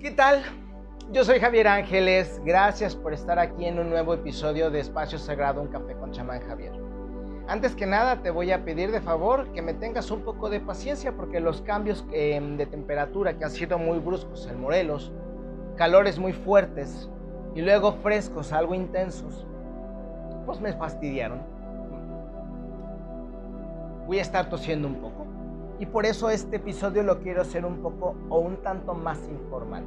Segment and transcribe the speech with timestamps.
[0.00, 0.44] ¿Qué tal?
[1.10, 5.60] Yo soy Javier Ángeles, gracias por estar aquí en un nuevo episodio de Espacio Sagrado,
[5.60, 6.70] un café con chamán Javier.
[7.48, 10.60] Antes que nada te voy a pedir de favor que me tengas un poco de
[10.60, 15.10] paciencia porque los cambios em, de temperatura que han sido muy bruscos en Morelos,
[15.74, 17.10] calores muy fuertes
[17.56, 19.48] y luego frescos algo intensos,
[20.46, 21.42] pues me fastidiaron.
[24.06, 25.26] Voy a estar tosiendo un poco
[25.78, 29.84] y por eso este episodio lo quiero hacer un poco o un tanto más informal.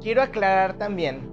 [0.00, 1.30] Quiero aclarar también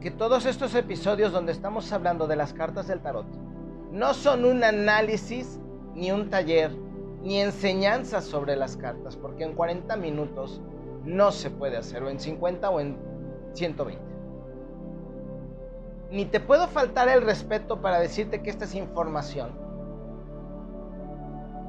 [0.00, 3.26] que todos estos episodios donde estamos hablando de las cartas del tarot
[3.90, 5.60] no son un análisis
[5.94, 6.72] ni un taller
[7.22, 10.60] ni enseñanza sobre las cartas, porque en 40 minutos
[11.04, 12.96] no se puede hacer, o en 50 o en
[13.52, 14.02] 120.
[16.10, 19.52] Ni te puedo faltar el respeto para decirte que esta es información,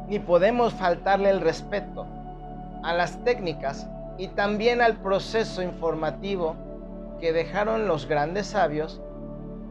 [0.07, 2.05] ni podemos faltarle el respeto
[2.84, 3.87] a las técnicas
[4.18, 6.55] y también al proceso informativo
[7.20, 9.01] que dejaron los grandes sabios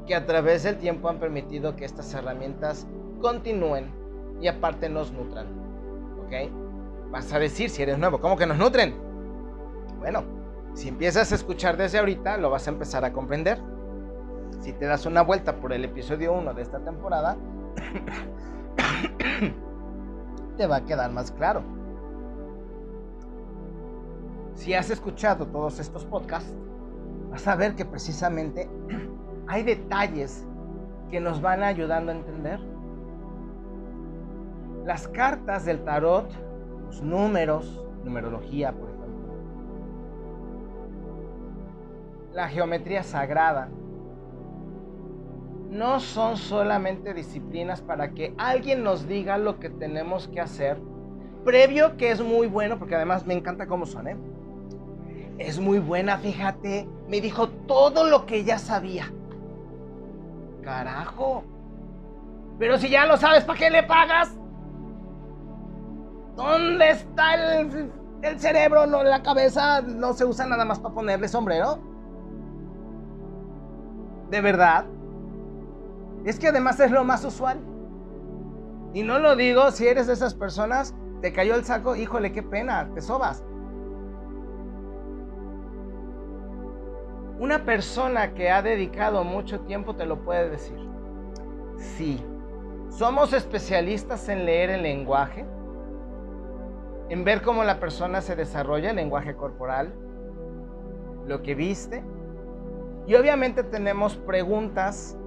[0.06, 2.86] que a través del tiempo han permitido que estas herramientas
[3.20, 3.92] continúen
[4.40, 5.46] y aparte nos nutran.
[6.24, 6.50] ¿Ok?
[7.10, 8.96] Vas a decir si eres nuevo, ¿cómo que nos nutren?
[9.98, 10.24] Bueno,
[10.74, 13.58] si empiezas a escuchar desde ahorita, lo vas a empezar a comprender.
[14.60, 17.36] Si te das una vuelta por el episodio 1 de esta temporada,
[20.56, 21.62] te va a quedar más claro.
[24.54, 26.54] Si has escuchado todos estos podcasts,
[27.30, 28.68] vas a ver que precisamente
[29.48, 30.46] hay detalles
[31.10, 32.60] que nos van ayudando a entender.
[34.84, 36.30] Las cartas del tarot,
[36.86, 39.02] los números, numerología, por ejemplo,
[42.32, 43.68] la geometría sagrada,
[45.72, 50.78] no son solamente disciplinas para que alguien nos diga lo que tenemos que hacer,
[51.46, 54.16] previo que es muy bueno, porque además me encanta cómo son, ¿eh?
[55.38, 56.86] Es muy buena, fíjate.
[57.08, 59.10] Me dijo todo lo que ya sabía.
[60.62, 61.42] Carajo.
[62.58, 64.36] Pero si ya lo sabes, ¿para qué le pagas?
[66.36, 67.90] ¿Dónde está el,
[68.20, 68.86] el cerebro?
[68.86, 71.78] No, la cabeza no se usa nada más para ponerle sombrero.
[74.30, 74.84] ¿De verdad?
[76.24, 77.58] Es que además es lo más usual.
[78.94, 82.42] Y no lo digo si eres de esas personas, te cayó el saco, híjole, qué
[82.42, 83.44] pena, te sobas.
[87.38, 90.78] Una persona que ha dedicado mucho tiempo te lo puede decir.
[91.76, 92.24] Sí,
[92.88, 95.46] somos especialistas en leer el lenguaje,
[97.08, 99.94] en ver cómo la persona se desarrolla, el lenguaje corporal,
[101.26, 102.04] lo que viste.
[103.06, 105.18] Y obviamente tenemos preguntas,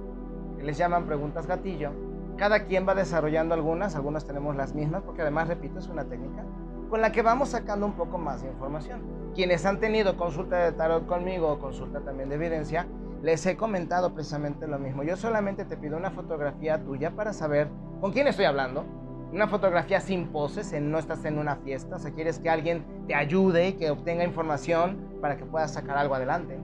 [0.56, 1.90] que les llaman preguntas gatillo.
[2.36, 6.44] Cada quien va desarrollando algunas, algunas tenemos las mismas, porque además, repito, es una técnica
[6.90, 10.72] con la que vamos sacando un poco más de información quienes han tenido consulta de
[10.72, 12.86] tarot conmigo o consulta también de evidencia,
[13.22, 15.02] les he comentado precisamente lo mismo.
[15.02, 17.68] Yo solamente te pido una fotografía tuya para saber
[18.00, 18.84] con quién estoy hablando.
[19.32, 22.86] Una fotografía sin poses, en, no estás en una fiesta, o sea, quieres que alguien
[23.06, 26.58] te ayude y que obtenga información para que puedas sacar algo adelante.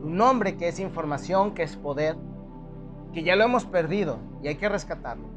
[0.00, 2.16] Tu nombre, que es información, que es poder,
[3.14, 5.28] que ya lo hemos perdido y hay que rescatarlo.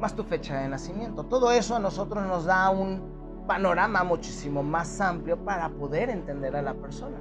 [0.00, 1.24] Más tu fecha de nacimiento.
[1.24, 6.62] Todo eso a nosotros nos da un panorama muchísimo más amplio para poder entender a
[6.62, 7.18] la persona.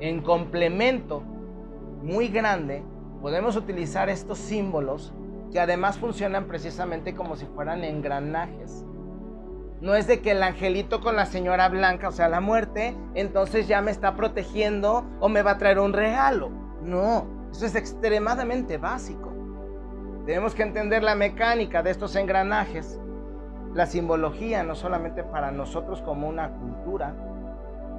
[0.00, 1.22] En complemento
[2.02, 2.84] muy grande,
[3.20, 5.12] podemos utilizar estos símbolos
[5.50, 8.84] que además funcionan precisamente como si fueran engranajes.
[9.80, 13.66] No es de que el angelito con la señora blanca, o sea, la muerte, entonces
[13.66, 16.50] ya me está protegiendo o me va a traer un regalo.
[16.82, 19.32] No, eso es extremadamente básico.
[20.26, 23.00] Tenemos que entender la mecánica de estos engranajes
[23.74, 27.14] la simbología, no solamente para nosotros como una cultura,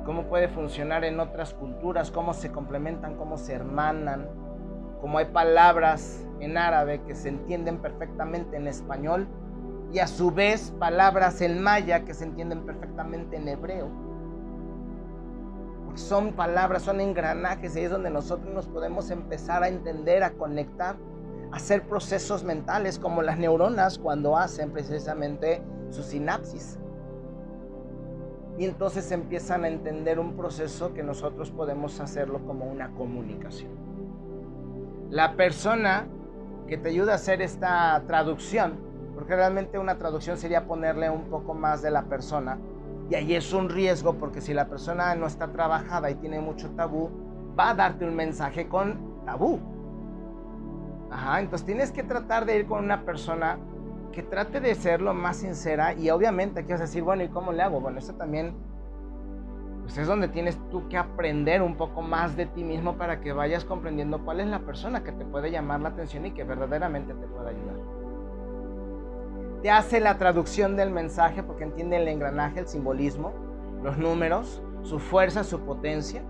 [0.06, 4.28] cómo puede funcionar en otras culturas, cómo se complementan, cómo se hermanan,
[5.00, 9.28] cómo hay palabras en árabe que se entienden perfectamente en español
[9.94, 13.90] y a su vez palabras en maya que se entienden perfectamente en hebreo.
[15.96, 20.96] Son palabras, son engranajes y es donde nosotros nos podemos empezar a entender, a conectar
[21.52, 26.80] hacer procesos mentales como las neuronas cuando hacen precisamente su sinapsis.
[28.58, 33.72] Y entonces empiezan a entender un proceso que nosotros podemos hacerlo como una comunicación.
[35.10, 36.08] La persona
[36.68, 38.80] que te ayuda a hacer esta traducción,
[39.14, 42.60] porque realmente una traducción sería ponerle un poco más de la persona,
[43.12, 46.70] y ahí es un riesgo porque si la persona no está trabajada y tiene mucho
[46.70, 47.10] tabú,
[47.60, 49.60] va a darte un mensaje con tabú.
[51.12, 53.60] Ajá, entonces tienes que tratar de ir con una persona
[54.14, 57.28] que trate de ser lo más sincera y obviamente aquí vas a decir, bueno, ¿y
[57.28, 57.82] cómo le hago?
[57.82, 58.54] Bueno, eso también
[59.82, 63.34] pues es donde tienes tú que aprender un poco más de ti mismo para que
[63.34, 67.14] vayas comprendiendo cuál es la persona que te puede llamar la atención y que verdaderamente
[67.14, 68.01] te puede ayudar.
[69.62, 73.32] Te hace la traducción del mensaje porque entiende el engranaje, el simbolismo,
[73.84, 76.24] los números, su fuerza, su potencia.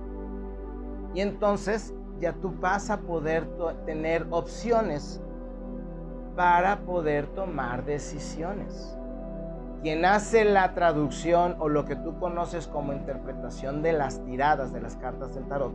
[1.14, 3.48] Y entonces ya tú vas a poder
[3.86, 5.22] tener opciones
[6.36, 8.98] para poder tomar decisiones.
[9.82, 14.82] Quien hace la traducción o lo que tú conoces como interpretación de las tiradas de
[14.82, 15.74] las cartas del tarot,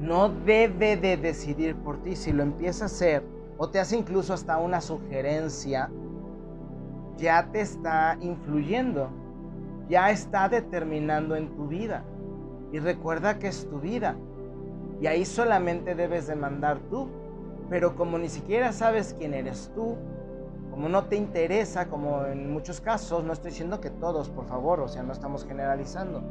[0.00, 2.14] no debe de decidir por ti.
[2.14, 3.24] Si lo empieza a hacer
[3.58, 5.90] o te hace incluso hasta una sugerencia,
[7.16, 9.10] ya te está influyendo,
[9.88, 12.04] ya está determinando en tu vida.
[12.72, 14.16] Y recuerda que es tu vida.
[15.00, 17.08] Y ahí solamente debes de mandar tú.
[17.68, 19.96] Pero como ni siquiera sabes quién eres tú,
[20.70, 24.80] como no te interesa, como en muchos casos, no estoy diciendo que todos, por favor,
[24.80, 26.22] o sea, no estamos generalizando.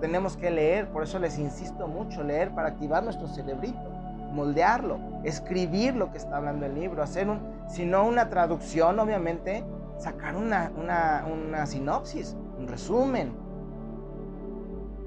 [0.00, 3.91] tenemos que leer, por eso les insisto mucho, leer para activar nuestro cerebrito,
[4.32, 9.64] moldearlo, escribir lo que está hablando el libro, hacer un, si no una traducción, obviamente,
[9.98, 13.32] sacar una, una, una sinopsis, un resumen.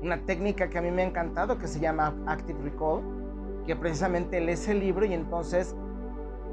[0.01, 3.01] Una técnica que a mí me ha encantado que se llama Active Recall,
[3.65, 5.75] que precisamente lees el libro y entonces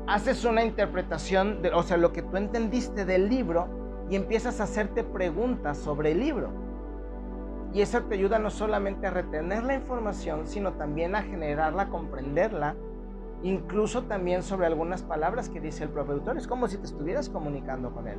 [0.07, 3.69] haces una interpretación, de, o sea, lo que tú entendiste del libro
[4.11, 6.51] y empiezas a hacerte preguntas sobre el libro.
[7.73, 12.75] Y eso te ayuda no solamente a retener la información, sino también a generarla, comprenderla,
[13.43, 16.37] incluso también sobre algunas palabras que dice el propio autor.
[16.37, 18.19] Es como si te estuvieras comunicando con él.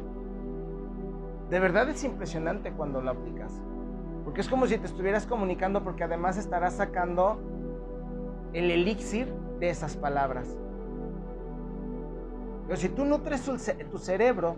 [1.50, 3.62] De verdad es impresionante cuando lo aplicas.
[4.24, 7.38] Porque es como si te estuvieras comunicando porque además estarás sacando
[8.54, 10.48] el elixir de esas palabras.
[12.66, 14.56] Pero si tú nutres tu, cerebro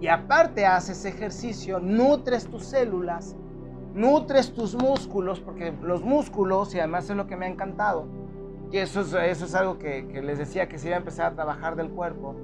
[0.00, 3.36] y aparte haces ejercicio, nutres tus células,
[3.94, 8.06] nutres tus músculos, porque los músculos, y además es lo que me ha encantado,
[8.70, 11.32] que eso es, eso es algo que, que les decía que se iba a empezar
[11.32, 12.34] a trabajar del cuerpo,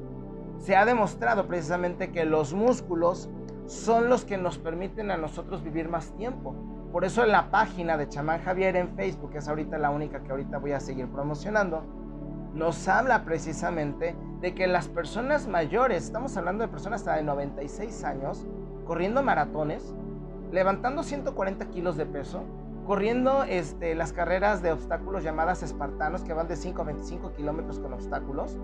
[0.58, 3.28] se ha demostrado precisamente que los músculos
[3.66, 6.54] son los que nos permiten a nosotros vivir más tiempo.
[6.92, 10.22] Por eso en la página de Chamán Javier en Facebook, que es ahorita la única
[10.22, 11.82] que ahorita voy a seguir promocionando,
[12.54, 18.04] nos habla precisamente de que las personas mayores, estamos hablando de personas hasta de 96
[18.04, 18.44] años,
[18.86, 19.94] corriendo maratones,
[20.52, 22.42] levantando 140 kilos de peso,
[22.86, 27.78] corriendo este, las carreras de obstáculos llamadas espartanos, que van de 5 a 25 kilómetros
[27.78, 28.58] con obstáculos,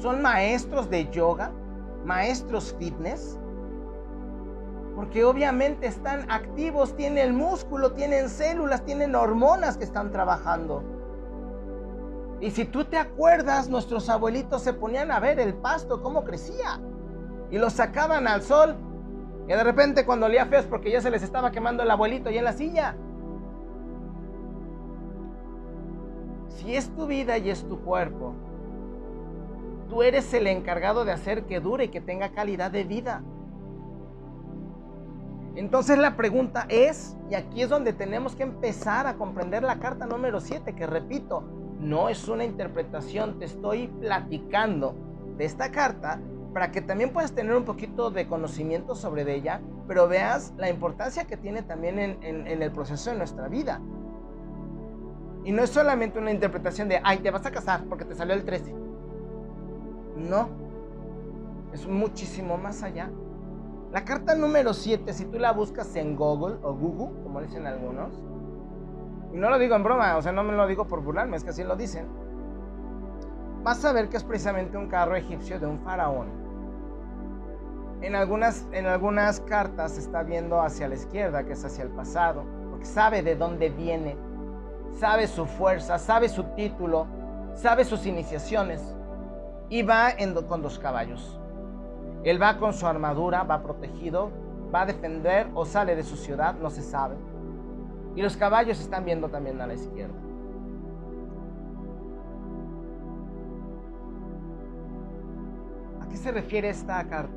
[0.00, 1.50] son maestros de yoga,
[2.04, 3.38] maestros fitness,
[4.94, 10.82] porque obviamente están activos, tienen músculo, tienen células, tienen hormonas que están trabajando.
[12.40, 16.80] Y si tú te acuerdas, nuestros abuelitos se ponían a ver el pasto, cómo crecía.
[17.50, 18.76] Y lo sacaban al sol.
[19.48, 22.30] Y de repente cuando olía feo es porque ya se les estaba quemando el abuelito
[22.30, 22.94] y en la silla.
[26.50, 28.34] Si es tu vida y es tu cuerpo,
[29.88, 33.22] tú eres el encargado de hacer que dure y que tenga calidad de vida.
[35.54, 40.04] Entonces la pregunta es, y aquí es donde tenemos que empezar a comprender la carta
[40.04, 41.42] número 7, que repito,
[41.80, 44.94] no es una interpretación, te estoy platicando
[45.38, 46.20] de esta carta
[46.52, 51.24] para que también puedas tener un poquito de conocimiento sobre ella, pero veas la importancia
[51.24, 53.80] que tiene también en, el proceso de nuestra vida.
[55.44, 58.34] Y no es solamente una interpretación de, ay, te vas a casar porque te salió
[58.34, 58.74] el 13.
[60.16, 60.48] No,
[61.72, 63.10] es muchísimo más allá.
[63.92, 68.12] La carta número 7, si tú la buscas en Google o Google, como dicen algunos,
[69.32, 71.44] y no lo digo en broma, o sea, no me lo digo por burlarme, es
[71.44, 72.06] que así lo dicen.
[73.62, 76.28] Vas a ver que es precisamente un carro egipcio de un faraón.
[78.00, 82.44] En algunas, en algunas cartas está viendo hacia la izquierda, que es hacia el pasado,
[82.70, 84.16] porque sabe de dónde viene,
[84.92, 87.06] sabe su fuerza, sabe su título,
[87.54, 88.94] sabe sus iniciaciones
[89.68, 90.12] y va
[90.48, 91.40] con dos caballos.
[92.22, 94.30] Él va con su armadura, va protegido,
[94.72, 97.16] va a defender o sale de su ciudad, no se sabe.
[98.14, 100.27] Y los caballos están viendo también a la izquierda.
[106.08, 107.36] ¿A qué se refiere esta carta?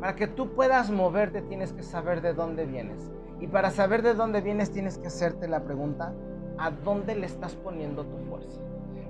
[0.00, 3.12] Para que tú puedas moverte tienes que saber de dónde vienes.
[3.40, 6.14] Y para saber de dónde vienes tienes que hacerte la pregunta,
[6.56, 8.58] ¿a dónde le estás poniendo tu fuerza?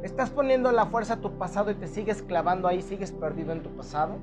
[0.02, 3.62] ¿Estás poniendo la fuerza a tu pasado y te sigues clavando ahí, sigues perdido en
[3.62, 4.16] tu pasado?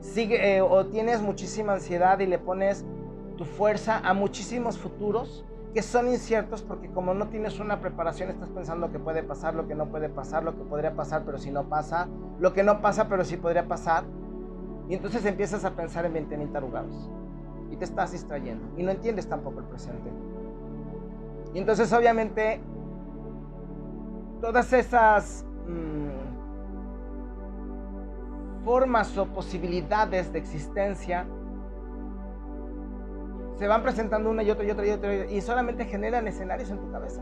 [0.00, 2.86] Sigue, eh, o tienes muchísima ansiedad y le pones
[3.36, 5.44] tu fuerza a muchísimos futuros
[5.74, 9.68] que son inciertos porque como no tienes una preparación estás pensando que puede pasar, lo
[9.68, 12.08] que no puede pasar, lo que podría pasar pero si no pasa,
[12.38, 14.04] lo que no pasa pero si podría pasar.
[14.88, 17.10] Y entonces empiezas a pensar en 20.000 tarugados
[17.70, 20.10] y te estás distrayendo y no entiendes tampoco el presente.
[21.52, 22.60] Y entonces obviamente
[24.40, 26.08] todas esas mm,
[28.64, 31.26] formas o posibilidades de existencia
[33.58, 36.78] se van presentando una y otra y otra y otra y solamente generan escenarios en
[36.78, 37.20] tu cabeza.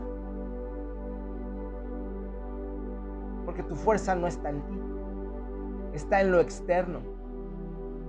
[3.45, 4.79] Porque tu fuerza no está en ti,
[5.93, 6.99] está en lo externo.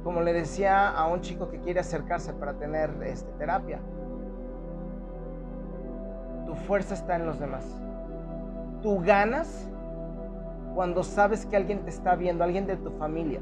[0.05, 3.81] Como le decía a un chico que quiere acercarse para tener este, terapia,
[6.47, 7.65] tu fuerza está en los demás.
[8.83, 9.71] Tú ganas
[10.75, 13.41] cuando sabes que alguien te está viendo, alguien de tu familia.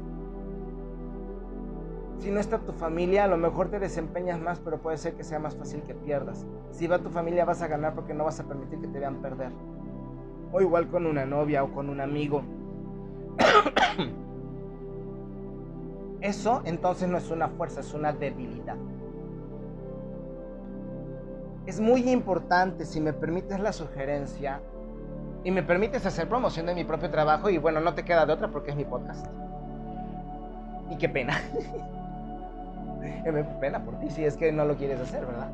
[2.19, 5.23] Si no está tu familia, a lo mejor te desempeñas más, pero puede ser que
[5.23, 6.45] sea más fácil que pierdas.
[6.71, 9.21] Si va tu familia, vas a ganar porque no vas a permitir que te vean
[9.21, 9.51] perder.
[10.51, 12.41] O igual con una novia o con un amigo.
[16.21, 18.77] Eso entonces no es una fuerza, es una debilidad.
[21.67, 24.61] Es muy importante, si me permites la sugerencia,
[25.43, 28.33] y me permites hacer promoción de mi propio trabajo, y bueno, no te queda de
[28.33, 29.27] otra porque es mi podcast.
[30.89, 31.39] Y qué pena.
[33.31, 35.51] me pena por ti si es que no lo quieres hacer, ¿verdad?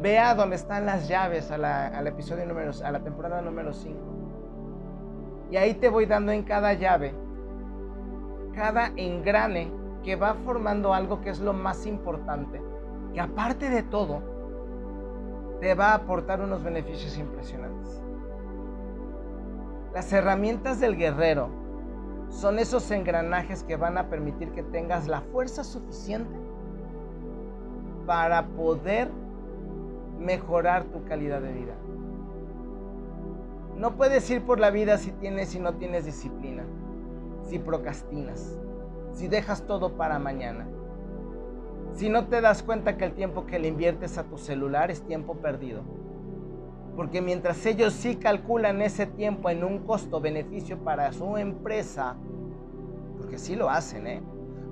[0.00, 3.98] Vea dónde están las llaves a la, al episodio número, a la temporada número 5.
[5.50, 7.14] Y ahí te voy dando en cada llave,
[8.54, 9.72] cada engrane
[10.04, 12.60] que va formando algo que es lo más importante,
[13.12, 14.22] que aparte de todo,
[15.60, 18.02] te va a aportar unos beneficios impresionantes.
[19.92, 21.48] Las herramientas del guerrero
[22.30, 26.36] son esos engranajes que van a permitir que tengas la fuerza suficiente
[28.06, 29.10] para poder
[30.18, 31.74] mejorar tu calidad de vida.
[33.76, 36.64] No puedes ir por la vida si tienes y no tienes disciplina,
[37.44, 38.58] si procrastinas,
[39.12, 40.66] si dejas todo para mañana,
[41.92, 45.02] si no te das cuenta que el tiempo que le inviertes a tu celular es
[45.02, 45.82] tiempo perdido.
[46.98, 52.16] Porque mientras ellos sí calculan ese tiempo en un costo-beneficio para su empresa,
[53.16, 54.22] porque sí lo hacen, ¿eh?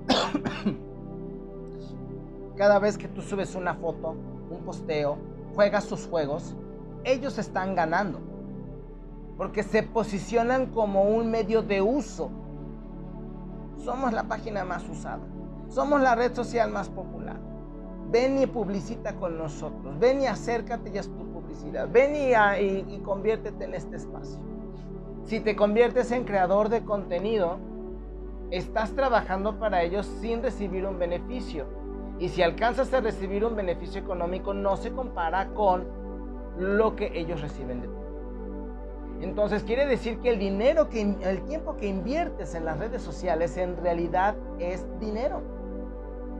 [2.57, 4.13] Cada vez que tú subes una foto,
[4.49, 5.17] un posteo,
[5.55, 6.53] juegas sus juegos,
[7.05, 8.19] ellos están ganando.
[9.37, 12.29] Porque se posicionan como un medio de uso.
[13.77, 15.23] Somos la página más usada.
[15.69, 17.39] Somos la red social más popular.
[18.11, 19.97] Ven y publicita con nosotros.
[19.97, 21.07] Ven y acércate y haz
[21.47, 21.87] tu publicidad.
[21.91, 24.39] Ven y, y conviértete en este espacio.
[25.25, 27.57] Si te conviertes en creador de contenido,
[28.51, 31.65] estás trabajando para ellos sin recibir un beneficio.
[32.19, 35.85] Y si alcanzas a recibir un beneficio económico, no se compara con
[36.57, 37.93] lo que ellos reciben de ti.
[39.21, 43.57] Entonces quiere decir que el dinero, que, el tiempo que inviertes en las redes sociales
[43.57, 45.41] en realidad es dinero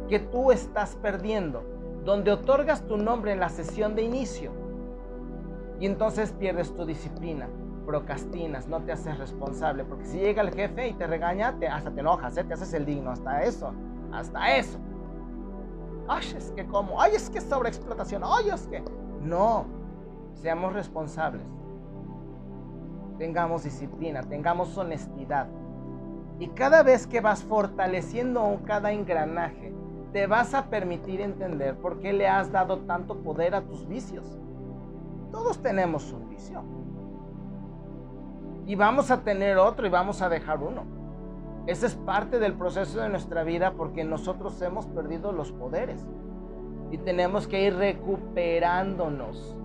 [0.07, 1.63] que tú estás perdiendo,
[2.05, 4.51] donde otorgas tu nombre en la sesión de inicio
[5.79, 7.47] y entonces pierdes tu disciplina,
[7.85, 11.91] procrastinas, no te haces responsable, porque si llega el jefe y te regaña, te, hasta
[11.91, 12.43] te enojas, ¿eh?
[12.43, 13.71] te haces el digno, hasta eso,
[14.11, 14.79] hasta eso
[16.07, 18.83] ay, es que como, ay, es que sobreexplotación, ay, es que...
[19.21, 19.65] No,
[20.35, 21.45] seamos responsables.
[23.17, 25.47] Tengamos disciplina, tengamos honestidad.
[26.39, 29.73] Y cada vez que vas fortaleciendo cada engranaje,
[30.13, 34.39] te vas a permitir entender por qué le has dado tanto poder a tus vicios.
[35.31, 36.63] Todos tenemos un vicio.
[38.65, 40.83] Y vamos a tener otro y vamos a dejar uno.
[41.67, 46.05] Ese es parte del proceso de nuestra vida porque nosotros hemos perdido los poderes
[46.91, 49.55] y tenemos que ir recuperándonos.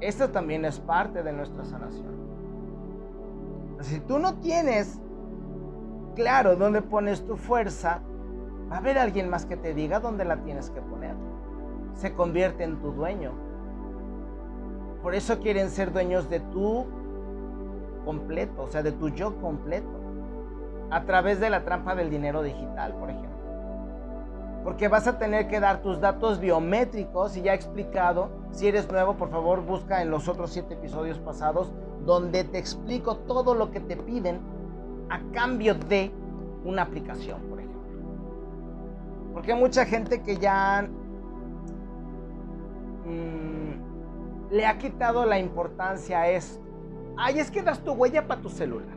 [0.00, 2.18] Esto también es parte de nuestra sanación.
[3.80, 5.00] Si tú no tienes
[6.16, 8.00] claro dónde pones tu fuerza,
[8.70, 11.14] va a haber alguien más que te diga dónde la tienes que poner.
[11.94, 13.32] Se convierte en tu dueño.
[15.02, 16.86] Por eso quieren ser dueños de tu
[18.04, 19.98] completo, o sea, de tu yo completo
[20.90, 23.38] a través de la trampa del dinero digital, por ejemplo.
[24.64, 28.90] Porque vas a tener que dar tus datos biométricos y ya he explicado, si eres
[28.90, 31.72] nuevo, por favor busca en los otros siete episodios pasados
[32.04, 34.40] donde te explico todo lo que te piden
[35.10, 36.10] a cambio de
[36.64, 37.80] una aplicación, por ejemplo.
[39.32, 40.88] Porque hay mucha gente que ya
[43.04, 43.67] mm,
[44.50, 46.64] le ha quitado la importancia a esto.
[47.16, 48.96] Ay, es que das tu huella para tu celular.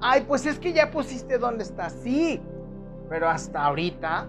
[0.00, 1.92] Ay, pues es que ya pusiste dónde estás.
[2.02, 2.40] Sí,
[3.08, 4.26] pero hasta ahorita,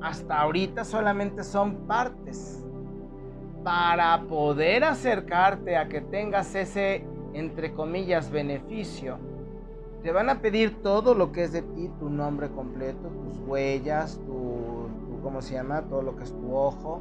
[0.00, 2.64] hasta ahorita solamente son partes.
[3.62, 9.18] Para poder acercarte a que tengas ese, entre comillas, beneficio,
[10.02, 14.20] te van a pedir todo lo que es de ti, tu nombre completo, tus huellas,
[14.24, 14.86] tu,
[15.20, 15.82] ¿cómo se llama?
[15.82, 17.00] Todo lo que es tu ojo,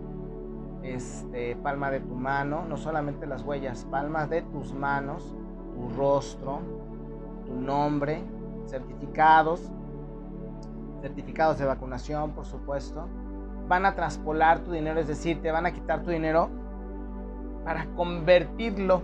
[0.83, 5.35] este, palma de tu mano, no solamente las huellas, palmas de tus manos,
[5.73, 6.59] tu rostro,
[7.45, 8.23] tu nombre,
[8.67, 9.71] certificados,
[11.01, 13.07] certificados de vacunación, por supuesto.
[13.67, 16.49] Van a traspolar tu dinero, es decir, te van a quitar tu dinero
[17.63, 19.01] para convertirlo,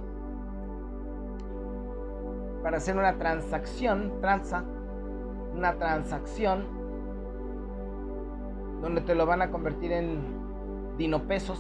[2.62, 4.64] para hacer una transacción, transa,
[5.56, 6.66] una transacción
[8.82, 10.41] donde te lo van a convertir en
[11.02, 11.60] dinopesos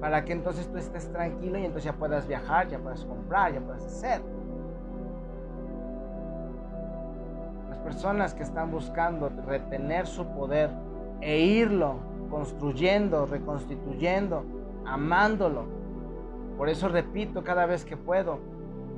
[0.00, 3.60] para que entonces tú estés tranquilo y entonces ya puedas viajar, ya puedas comprar, ya
[3.60, 4.22] puedas hacer.
[7.82, 10.70] personas que están buscando retener su poder
[11.20, 11.96] e irlo
[12.30, 14.44] construyendo, reconstituyendo,
[14.86, 15.64] amándolo.
[16.56, 18.38] Por eso repito cada vez que puedo.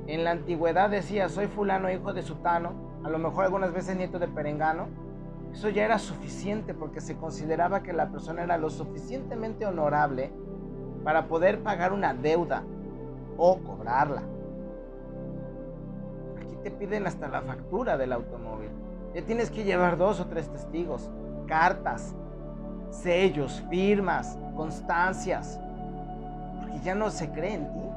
[0.07, 2.73] En la antigüedad decía, soy fulano hijo de sutano,
[3.03, 4.87] a lo mejor algunas veces nieto de perengano.
[5.55, 10.31] Eso ya era suficiente porque se consideraba que la persona era lo suficientemente honorable
[11.03, 12.63] para poder pagar una deuda
[13.37, 14.35] o cobrarla
[16.65, 18.71] te piden hasta la factura del automóvil.
[19.13, 21.11] Ya tienes que llevar dos o tres testigos,
[21.45, 22.15] cartas,
[22.89, 25.59] sellos, firmas, constancias,
[26.59, 27.89] porque ya no se cree en ti.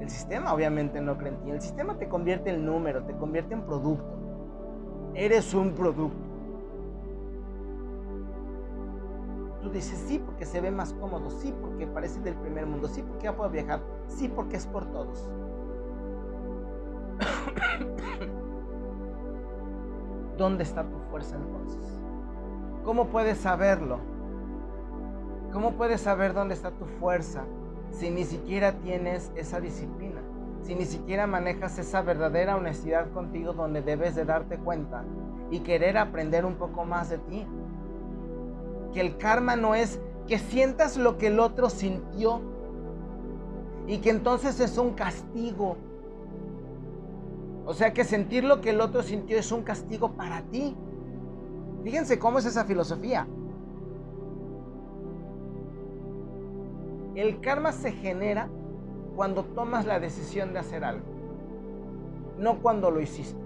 [0.00, 1.50] El sistema obviamente no cree en ti.
[1.50, 4.15] El sistema te convierte en número, te convierte en producto.
[5.16, 6.14] Eres un producto.
[9.62, 13.02] Tú dices sí porque se ve más cómodo, sí porque parece del primer mundo, sí
[13.02, 15.26] porque ya puedo viajar, sí porque es por todos.
[20.36, 21.98] ¿Dónde está tu fuerza entonces?
[22.84, 24.00] ¿Cómo puedes saberlo?
[25.50, 27.44] ¿Cómo puedes saber dónde está tu fuerza
[27.90, 30.20] si ni siquiera tienes esa disciplina?
[30.66, 35.04] Si ni siquiera manejas esa verdadera honestidad contigo donde debes de darte cuenta
[35.50, 37.46] y querer aprender un poco más de ti.
[38.92, 42.40] Que el karma no es que sientas lo que el otro sintió
[43.86, 45.76] y que entonces es un castigo
[47.66, 50.76] o sea que sentir lo que el otro sintió es un castigo para ti.
[51.82, 53.26] Fíjense cómo es esa filosofía.
[57.16, 58.48] El karma se genera
[59.16, 61.04] cuando tomas la decisión de hacer algo,
[62.38, 63.40] no cuando lo hiciste.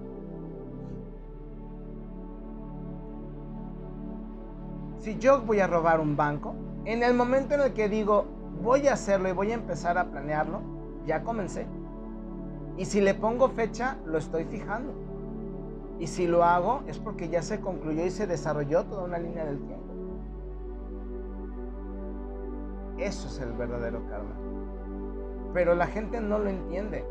[4.99, 6.55] Si yo voy a robar un banco,
[6.85, 8.27] en el momento en el que digo
[8.63, 10.61] voy a hacerlo y voy a empezar a planearlo,
[11.07, 11.67] ya comencé.
[12.77, 14.93] Y si le pongo fecha, lo estoy fijando.
[15.99, 19.45] Y si lo hago, es porque ya se concluyó y se desarrolló toda una línea
[19.45, 19.85] del tiempo.
[22.99, 24.35] Eso es el verdadero karma.
[25.53, 27.05] Pero la gente no lo entiende.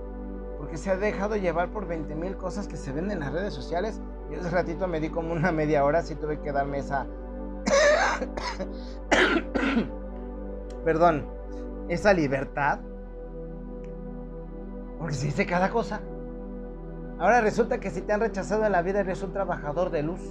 [0.58, 3.54] Porque se ha dejado llevar por 20 mil cosas que se ven en las redes
[3.54, 4.02] sociales.
[4.30, 7.08] Y ese ratito me di como una media hora, así tuve que darme esa...
[10.84, 11.26] Perdón,
[11.88, 12.80] esa libertad
[15.00, 16.02] porque se dice cada cosa.
[17.20, 20.22] Ahora resulta que si te han rechazado en la vida eres un trabajador de luz.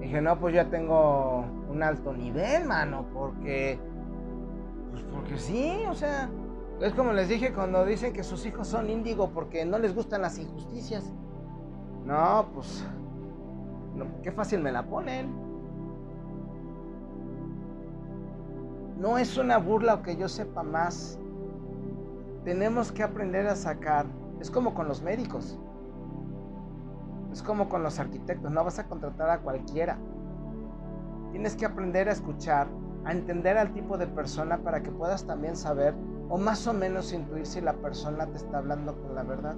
[0.00, 3.78] Dije, no, pues ya tengo un alto nivel, mano, porque.
[4.96, 6.30] Pues porque sí, o sea.
[6.80, 10.22] Es como les dije cuando dicen que sus hijos son índigo porque no les gustan
[10.22, 11.10] las injusticias.
[12.04, 12.84] No, pues.
[14.22, 15.34] qué fácil me la ponen.
[18.98, 21.18] No es una burla o que yo sepa más
[22.46, 24.06] tenemos que aprender a sacar.
[24.40, 25.58] Es como con los médicos.
[27.32, 28.52] Es como con los arquitectos.
[28.52, 29.98] No vas a contratar a cualquiera.
[31.32, 32.68] Tienes que aprender a escuchar,
[33.06, 35.94] a entender al tipo de persona para que puedas también saber
[36.28, 39.54] o más o menos intuir si la persona te está hablando con la verdad.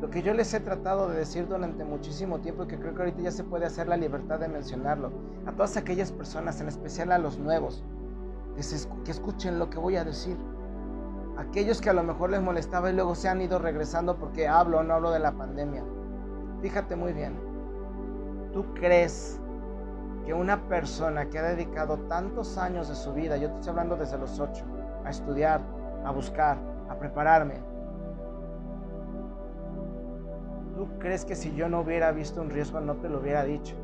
[0.00, 3.02] Lo que yo les he tratado de decir durante muchísimo tiempo y que creo que
[3.02, 5.12] ahorita ya se puede hacer la libertad de mencionarlo,
[5.46, 7.84] a todas aquellas personas, en especial a los nuevos,
[9.04, 10.36] que escuchen lo que voy a decir
[11.36, 14.78] aquellos que a lo mejor les molestaba y luego se han ido regresando porque hablo
[14.78, 15.84] o no hablo de la pandemia.
[16.62, 17.38] Fíjate muy bien,
[18.52, 19.40] ¿tú crees
[20.26, 23.96] que una persona que ha dedicado tantos años de su vida, yo te estoy hablando
[23.96, 24.64] desde los ocho,
[25.04, 25.60] a estudiar,
[26.04, 26.58] a buscar,
[26.90, 27.54] a prepararme,
[30.74, 33.74] ¿tú crees que si yo no hubiera visto un riesgo no te lo hubiera dicho?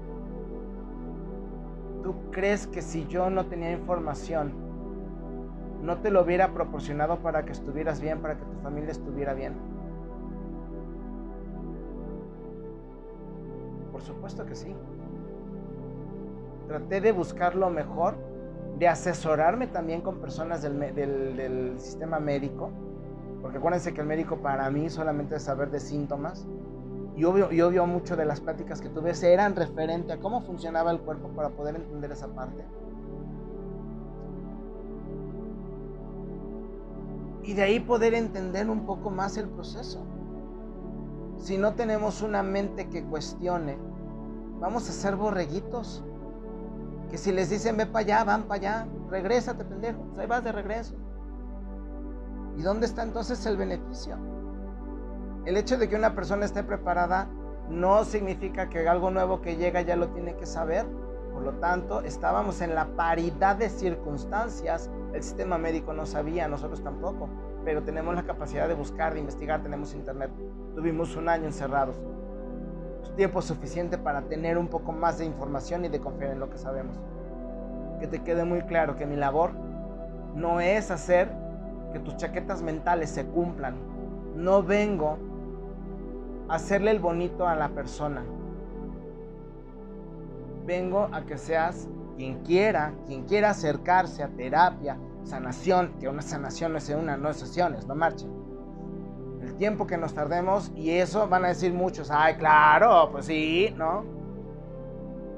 [2.02, 4.72] ¿Tú crees que si yo no tenía información
[5.82, 9.54] no te lo hubiera proporcionado para que estuvieras bien, para que tu familia estuviera bien.
[13.90, 14.74] Por supuesto que sí.
[16.66, 18.14] Traté de buscar lo mejor,
[18.78, 22.70] de asesorarme también con personas del, sistema médico,
[23.40, 26.46] porque acuérdense que el médico para mí solamente es saber de síntomas,
[27.14, 30.90] y obvio, y obvio mucho de las pláticas que tuve eran referente a cómo funcionaba
[30.90, 32.64] el cuerpo para poder entender esa parte.
[37.44, 40.04] Y de ahí poder entender un poco más el proceso.
[41.36, 43.76] Si no tenemos una mente que cuestione,
[44.60, 46.04] vamos a ser borreguitos.
[47.12, 50.42] Que si les dicen ve para allá, van para allá, regrésate pendejo, pues ahí vas
[50.42, 50.94] de regreso.
[52.56, 54.16] ¿Y dónde está entonces el beneficio?
[55.44, 57.28] El hecho de que una persona esté preparada
[57.68, 60.86] no significa que algo nuevo que llega ya lo tiene que saber.
[61.34, 64.90] Por lo tanto, estábamos en la paridad de circunstancias.
[65.12, 67.28] El sistema médico no sabía, nosotros tampoco.
[67.62, 70.30] Pero tenemos la capacidad de buscar, de investigar, tenemos internet.
[70.74, 72.00] Tuvimos un año encerrados.
[73.16, 76.56] Tiempo suficiente para tener un poco más de información y de confiar en lo que
[76.56, 76.96] sabemos.
[78.00, 79.52] Que te quede muy claro que mi labor
[80.34, 81.30] no es hacer
[81.92, 83.76] que tus chaquetas mentales se cumplan.
[84.34, 85.18] No vengo
[86.48, 88.24] hacerle el bonito a la persona.
[90.66, 96.72] Vengo a que seas quien quiera, quien quiera acercarse a terapia, sanación, que una sanación
[96.72, 98.41] no es una, no es sesiones, no marchen.
[99.42, 103.74] El tiempo que nos tardemos y eso van a decir muchos, ay, claro, pues sí,
[103.76, 104.04] ¿no?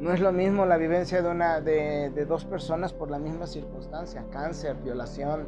[0.00, 3.46] No es lo mismo la vivencia de, una, de, de dos personas por la misma
[3.46, 5.46] circunstancia, cáncer, violación,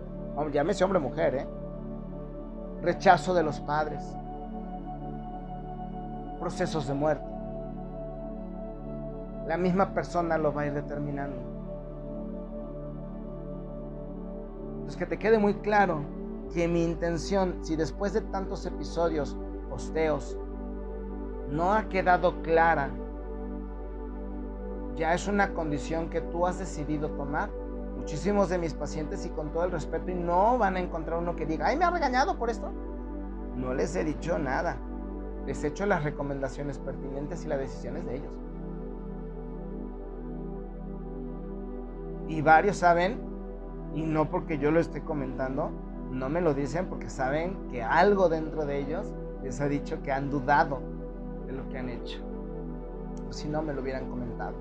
[0.51, 1.47] llámese hombre o mujer, ¿eh?
[2.81, 4.03] rechazo de los padres,
[6.41, 7.27] procesos de muerte.
[9.47, 11.37] La misma persona lo va a ir determinando.
[14.77, 16.16] Entonces que te quede muy claro
[16.57, 19.37] que mi intención, si después de tantos episodios,
[19.69, 20.39] posteos,
[21.51, 22.89] no ha quedado clara,
[24.97, 27.51] ya es una condición que tú has decidido tomar.
[27.99, 31.37] Muchísimos de mis pacientes y con todo el respeto y no van a encontrar uno
[31.37, 32.73] que diga, ay, me ha regañado por esto.
[33.55, 34.79] No les he dicho nada
[35.47, 38.33] les echo las recomendaciones pertinentes y las decisiones de ellos.
[42.29, 43.21] Y varios saben,
[43.95, 45.71] y no porque yo lo esté comentando,
[46.11, 49.07] no me lo dicen porque saben que algo dentro de ellos
[49.43, 50.81] les ha dicho que han dudado
[51.47, 52.19] de lo que han hecho.
[53.31, 54.55] Si no, me lo hubieran comentado.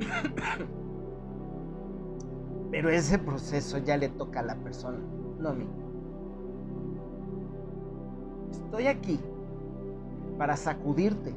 [2.70, 4.98] Pero ese proceso ya le toca a la persona,
[5.38, 5.66] no a mí.
[8.50, 9.20] Estoy aquí
[10.38, 11.34] para sacudirte.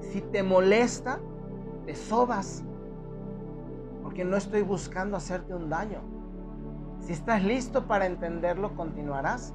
[0.00, 1.20] Si te molesta,
[1.86, 2.64] te sobas.
[4.02, 6.00] Porque no estoy buscando hacerte un daño.
[7.10, 9.52] Si estás listo para entenderlo, continuarás.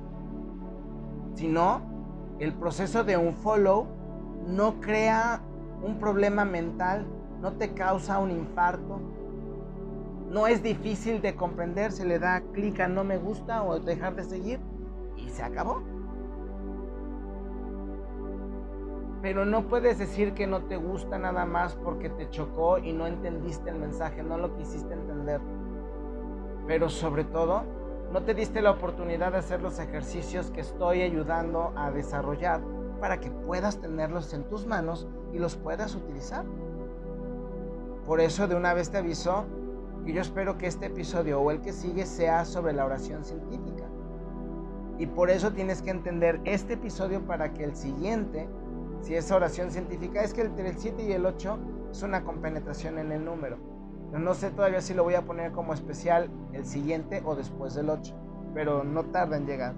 [1.35, 1.79] Si no,
[2.37, 3.87] el proceso de un follow
[4.45, 5.39] no crea
[5.81, 7.05] un problema mental,
[7.39, 8.99] no te causa un infarto.
[10.29, 14.17] No es difícil de comprender, se le da clic a no me gusta o dejar
[14.17, 14.59] de seguir
[15.15, 15.81] y se acabó.
[19.21, 23.07] Pero no puedes decir que no te gusta nada más porque te chocó y no
[23.07, 25.39] entendiste el mensaje, no lo quisiste entender.
[26.67, 27.63] Pero sobre todo,
[28.11, 32.61] no te diste la oportunidad de hacer los ejercicios que estoy ayudando a desarrollar
[32.99, 36.45] para que puedas tenerlos en tus manos y los puedas utilizar.
[38.05, 39.45] Por eso de una vez te aviso
[40.05, 43.83] que yo espero que este episodio o el que sigue sea sobre la oración científica.
[44.97, 48.47] Y por eso tienes que entender este episodio para que el siguiente
[49.05, 51.59] si es oración científica, es que entre el 7 y el 8
[51.91, 53.57] es una compenetración en el número.
[54.13, 57.89] No sé todavía si lo voy a poner como especial el siguiente o después del
[57.89, 58.13] 8,
[58.53, 59.73] pero no tarda en llegar.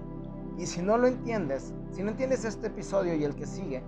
[0.56, 3.82] Y si no lo entiendes, si no entiendes este episodio y el que sigue,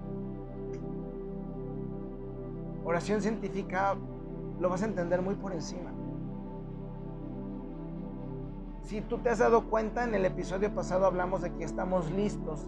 [2.85, 3.97] oración científica
[4.59, 5.91] lo vas a entender muy por encima.
[8.83, 12.67] Si tú te has dado cuenta, en el episodio pasado hablamos de que estamos listos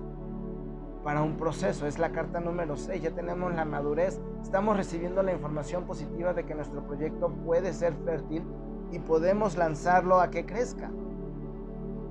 [1.02, 1.86] para un proceso.
[1.86, 3.02] Es la carta número 6.
[3.02, 4.20] Ya tenemos la madurez.
[4.42, 8.44] Estamos recibiendo la información positiva de que nuestro proyecto puede ser fértil
[8.90, 10.90] y podemos lanzarlo a que crezca.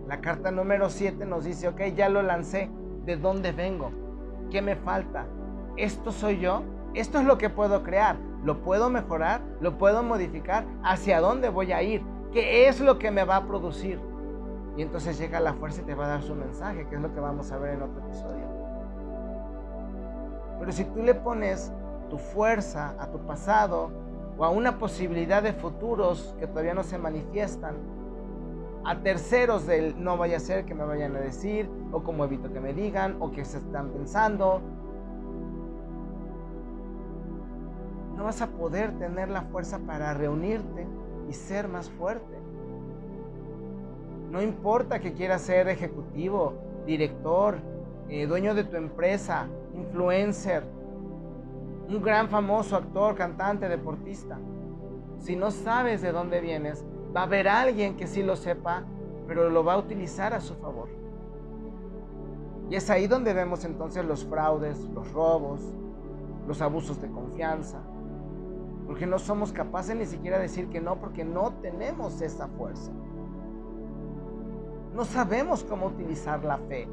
[0.08, 2.70] La carta número 7 nos dice, ok, ya lo lancé.
[3.06, 3.92] ¿De dónde vengo?
[4.52, 5.26] ¿Qué me falta?
[5.78, 6.64] ¿Esto soy yo?
[6.94, 8.18] Esto es lo que puedo crear.
[8.44, 9.42] ¿Lo puedo mejorar?
[9.62, 10.66] ¿Lo puedo modificar?
[10.84, 12.04] ¿Hacia dónde voy a ir?
[12.34, 14.00] ¿Qué es lo que me va a producir?
[14.78, 17.14] Y entonces llega la fuerza y te va a dar su mensaje, que es lo
[17.14, 18.41] que vamos a ver en otro episodio.
[20.62, 21.74] Pero si tú le pones
[22.12, 23.90] tu fuerza a tu pasado
[24.38, 27.78] o a una posibilidad de futuros que todavía no se manifiestan,
[28.86, 32.54] a terceros del no vaya a ser que me vayan a decir, o cómo evito
[32.54, 34.62] que me digan, o que se están pensando,
[38.16, 40.86] no vas a poder tener la fuerza para reunirte
[41.28, 42.38] y ser más fuerte.
[44.30, 46.54] No importa que quieras ser ejecutivo,
[46.86, 47.58] director,
[48.10, 50.64] eh, dueño de tu empresa, influencer,
[51.88, 54.40] un gran famoso actor, cantante, deportista.
[55.20, 58.84] Si no sabes de dónde vienes, va a haber alguien que sí lo sepa,
[59.28, 60.90] pero lo va a utilizar a su favor.
[62.70, 65.62] Y es ahí donde vemos entonces los fraudes, los robos,
[66.48, 67.80] los abusos de confianza,
[68.88, 72.92] porque no somos capaces ni siquiera de decir que no, porque no tenemos esa fuerza.
[74.96, 76.88] No sabemos cómo utilizar la fe.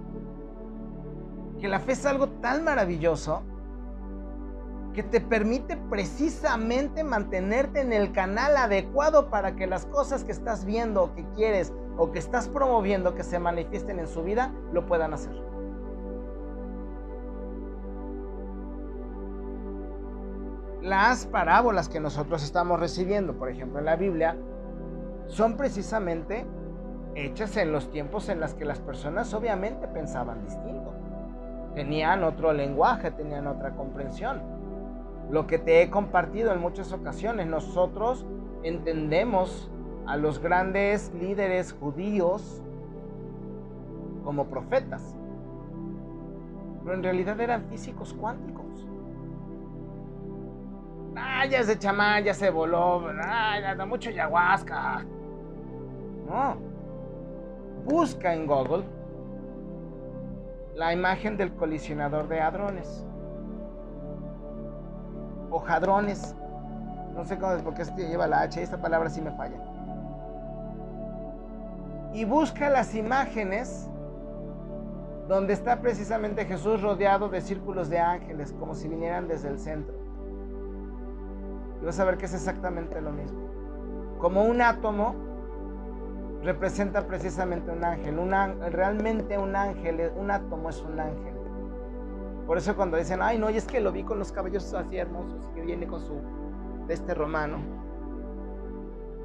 [1.61, 3.43] Que la fe es algo tan maravilloso
[4.95, 10.65] que te permite precisamente mantenerte en el canal adecuado para que las cosas que estás
[10.65, 14.87] viendo o que quieres o que estás promoviendo que se manifiesten en su vida lo
[14.87, 15.35] puedan hacer.
[20.83, 24.37] Las parábolas que nosotros estamos recibiendo, por ejemplo, en la Biblia,
[25.27, 26.47] son precisamente
[27.15, 30.98] hechas en los tiempos en los que las personas obviamente pensaban distinto.
[31.79, 34.43] Tenían otro lenguaje, tenían otra comprensión
[35.31, 37.47] lo que te he compartido en muchas ocasiones.
[37.47, 38.27] Nosotros
[38.65, 39.71] entendemos
[40.05, 42.61] a los grandes líderes judíos
[44.25, 45.17] como profetas,
[46.83, 48.67] pero en realidad eran físicos cuánticos.
[51.15, 55.05] Ah, ya de chamán, ya se voló, ah, ya da mucho ayahuasca.
[56.29, 56.57] No.
[57.85, 58.98] Busca en Google
[60.79, 63.05] la imagen del colisionador de hadrones
[65.51, 66.37] o jadrones.
[67.15, 69.59] No sé cómo es porque este lleva la H, esta palabra sí me falla.
[72.13, 73.91] Y busca las imágenes
[75.27, 79.97] donde está precisamente Jesús rodeado de círculos de ángeles, como si vinieran desde el centro.
[81.83, 83.41] Y vas a ver que es exactamente lo mismo.
[84.21, 85.17] Como un átomo
[86.43, 88.19] representa precisamente un ángel.
[88.19, 88.31] Un,
[88.71, 91.35] realmente un ángel, un átomo es un ángel.
[92.47, 94.97] Por eso cuando dicen, ay no, y es que lo vi con los cabellos así
[94.97, 96.15] hermosos y que viene con su
[96.87, 97.59] de este romano,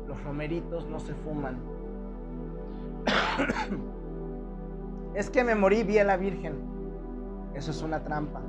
[0.08, 1.58] los romeritos no se fuman.
[5.16, 6.56] es que me morí, vi a la Virgen.
[7.54, 8.42] Eso es una trampa.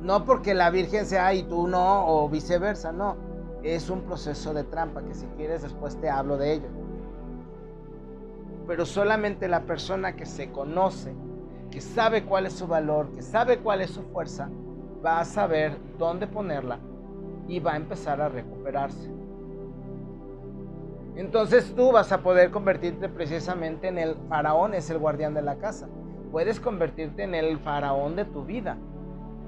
[0.00, 3.16] No porque la Virgen sea y tú no, o viceversa, no.
[3.64, 6.68] Es un proceso de trampa que si quieres después te hablo de ello.
[8.66, 11.14] Pero solamente la persona que se conoce
[11.70, 14.48] que sabe cuál es su valor, que sabe cuál es su fuerza,
[15.04, 16.78] va a saber dónde ponerla
[17.48, 19.10] y va a empezar a recuperarse.
[21.16, 25.56] Entonces tú vas a poder convertirte precisamente en el faraón, es el guardián de la
[25.56, 25.88] casa.
[26.30, 28.76] Puedes convertirte en el faraón de tu vida.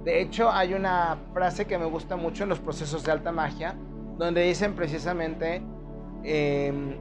[0.04, 3.74] De hecho, hay una frase que me gusta mucho en los procesos de alta magia,
[4.18, 5.62] donde dicen precisamente,
[6.24, 6.96] em,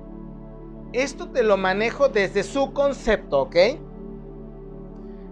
[0.93, 3.55] esto te lo manejo desde su concepto, ¿ok?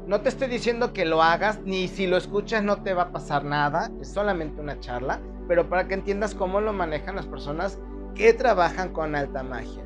[0.08, 3.12] No te estoy diciendo que lo hagas, ni si lo escuchas no te va a
[3.12, 7.80] pasar nada, es solamente una charla, pero para que entiendas cómo lo manejan las personas
[8.14, 9.84] que trabajan con alta magia.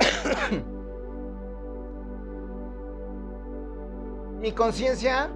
[4.40, 5.30] Mi conciencia,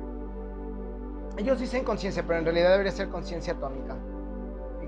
[1.36, 3.96] ellos dicen conciencia, pero en realidad debería ser conciencia atómica.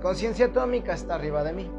[0.02, 1.70] Conciencia atómica está arriba de mí.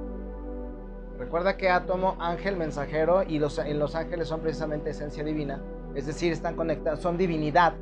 [1.17, 5.61] Recuerda que átomo, ángel, mensajero y los, los ángeles son precisamente esencia divina
[5.95, 7.73] es decir, están conectados, son divinidad,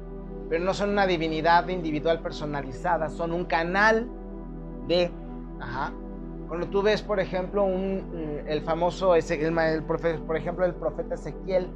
[0.50, 4.08] pero no son una divinidad individual personalizada, son un canal
[4.88, 5.12] de,
[5.60, 5.94] ajá.
[6.48, 11.68] Cuando tú ves, por ejemplo, mm, el famoso, el, el, por ejemplo, el profeta Ezequiel,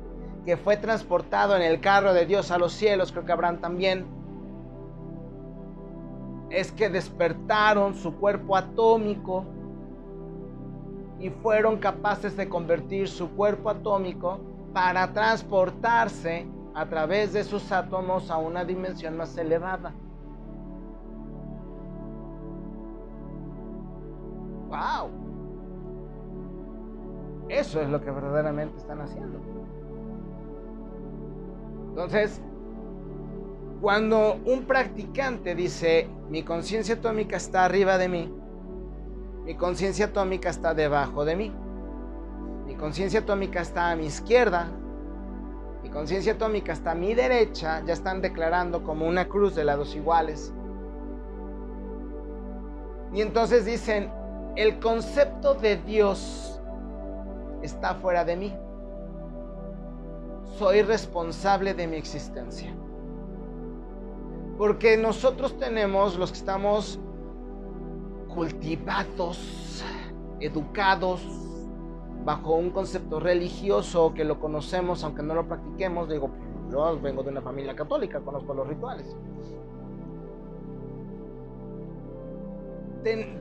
[0.46, 4.06] que fue transportado en el carro de Dios a los cielos, creo que Abraham también,
[6.52, 9.46] es que despertaron su cuerpo atómico
[11.20, 14.40] y fueron capaces de convertir su cuerpo atómico
[14.74, 19.94] para transportarse a través de sus átomos a una dimensión más elevada.
[24.70, 25.10] ¡Wow!
[27.50, 29.40] Eso es lo que verdaderamente están haciendo.
[31.90, 32.42] Entonces,
[33.82, 38.32] cuando un practicante dice, mi conciencia atómica está arriba de mí,
[39.44, 41.52] mi conciencia atómica está debajo de mí,
[42.68, 44.70] mi conciencia atómica está a mi izquierda,
[45.82, 49.96] mi conciencia atómica está a mi derecha, ya están declarando como una cruz de lados
[49.96, 50.54] iguales.
[53.14, 54.12] Y entonces dicen,
[54.56, 56.62] el concepto de Dios
[57.64, 58.56] está fuera de mí.
[60.60, 62.76] Soy responsable de mi existencia.
[64.62, 67.00] Porque nosotros tenemos, los que estamos
[68.28, 69.84] cultivados,
[70.40, 71.20] educados,
[72.24, 76.30] bajo un concepto religioso que lo conocemos, aunque no lo practiquemos, digo,
[76.72, 79.18] yo vengo de una familia católica, conozco los rituales.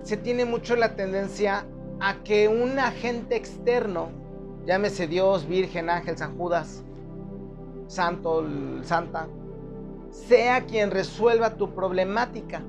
[0.04, 1.66] se tiene mucho la tendencia
[2.00, 4.08] a que un agente externo,
[4.64, 6.82] llámese Dios, Virgen, Ángel, San Judas,
[7.88, 8.46] Santo,
[8.84, 9.28] Santa,
[10.10, 12.62] sea quien resuelva tu problemática.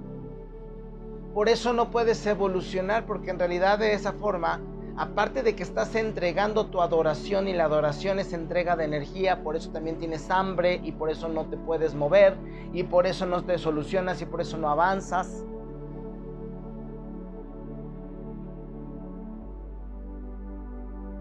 [1.34, 4.60] Por eso no puedes evolucionar, porque en realidad de esa forma,
[4.98, 9.56] aparte de que estás entregando tu adoración y la adoración es entrega de energía, por
[9.56, 12.36] eso también tienes hambre y por eso no te puedes mover
[12.74, 15.46] y por eso no te solucionas y por eso no avanzas.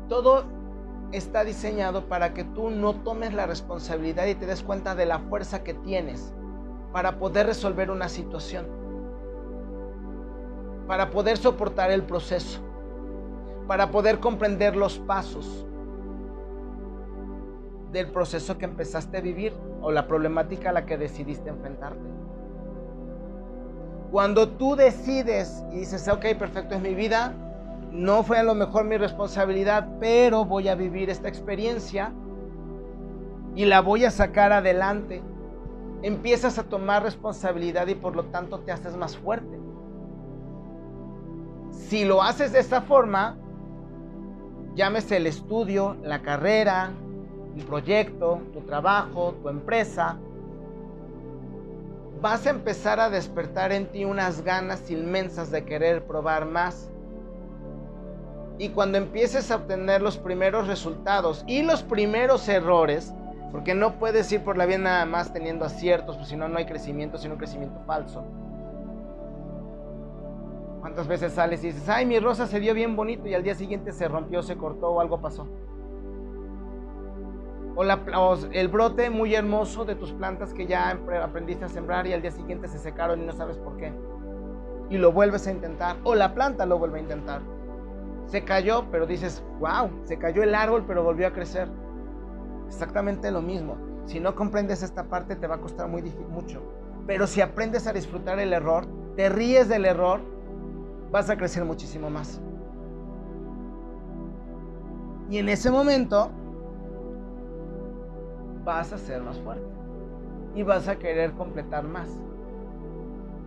[0.09, 0.60] Todo
[1.13, 5.19] está diseñado para que tú no tomes la responsabilidad y te des cuenta de la
[5.19, 6.33] fuerza que tienes
[6.93, 8.67] para poder resolver una situación,
[10.87, 12.61] para poder soportar el proceso,
[13.67, 15.67] para poder comprender los pasos
[17.93, 22.09] del proceso que empezaste a vivir o la problemática a la que decidiste enfrentarte.
[24.11, 27.35] Cuando tú decides y dices, ok, perfecto, es mi vida,
[27.93, 32.13] no fue a lo mejor mi responsabilidad, pero voy a vivir esta experiencia
[33.55, 35.23] y la voy a sacar adelante.
[36.03, 39.59] Empiezas a tomar responsabilidad y por lo tanto te haces más fuerte.
[41.73, 43.37] Si lo haces de esta forma,
[44.75, 46.93] llámese el estudio, la carrera,
[47.55, 50.17] un proyecto, tu trabajo, tu empresa,
[52.21, 56.90] vas a empezar a despertar en ti unas ganas inmensas de querer probar más
[58.61, 63.15] y cuando empieces a obtener los primeros resultados y los primeros errores,
[63.51, 66.59] porque no puedes ir por la vida nada más teniendo aciertos, pues si no, no
[66.59, 68.23] hay crecimiento, sino crecimiento falso.
[70.81, 73.55] ¿Cuántas veces sales y dices, ay, mi rosa se vio bien bonito y al día
[73.55, 75.49] siguiente se rompió, se cortó o algo pasó?
[77.77, 80.91] O, o el brote muy hermoso de tus plantas que ya
[81.23, 83.91] aprendiste a sembrar y al día siguiente se secaron y no sabes por qué.
[84.91, 85.97] Y lo vuelves a intentar.
[86.05, 87.41] O la planta lo vuelve a intentar
[88.31, 91.69] se cayó, pero dices, wow, se cayó el árbol, pero volvió a crecer.
[92.69, 93.77] Exactamente lo mismo.
[94.05, 96.63] Si no comprendes esta parte, te va a costar muy mucho.
[97.09, 100.21] Pero si aprendes a disfrutar el error, te ríes del error,
[101.11, 102.41] vas a crecer muchísimo más.
[105.29, 106.31] Y en ese momento
[108.65, 109.67] vas a ser más fuerte.
[110.55, 112.09] Y vas a querer completar más.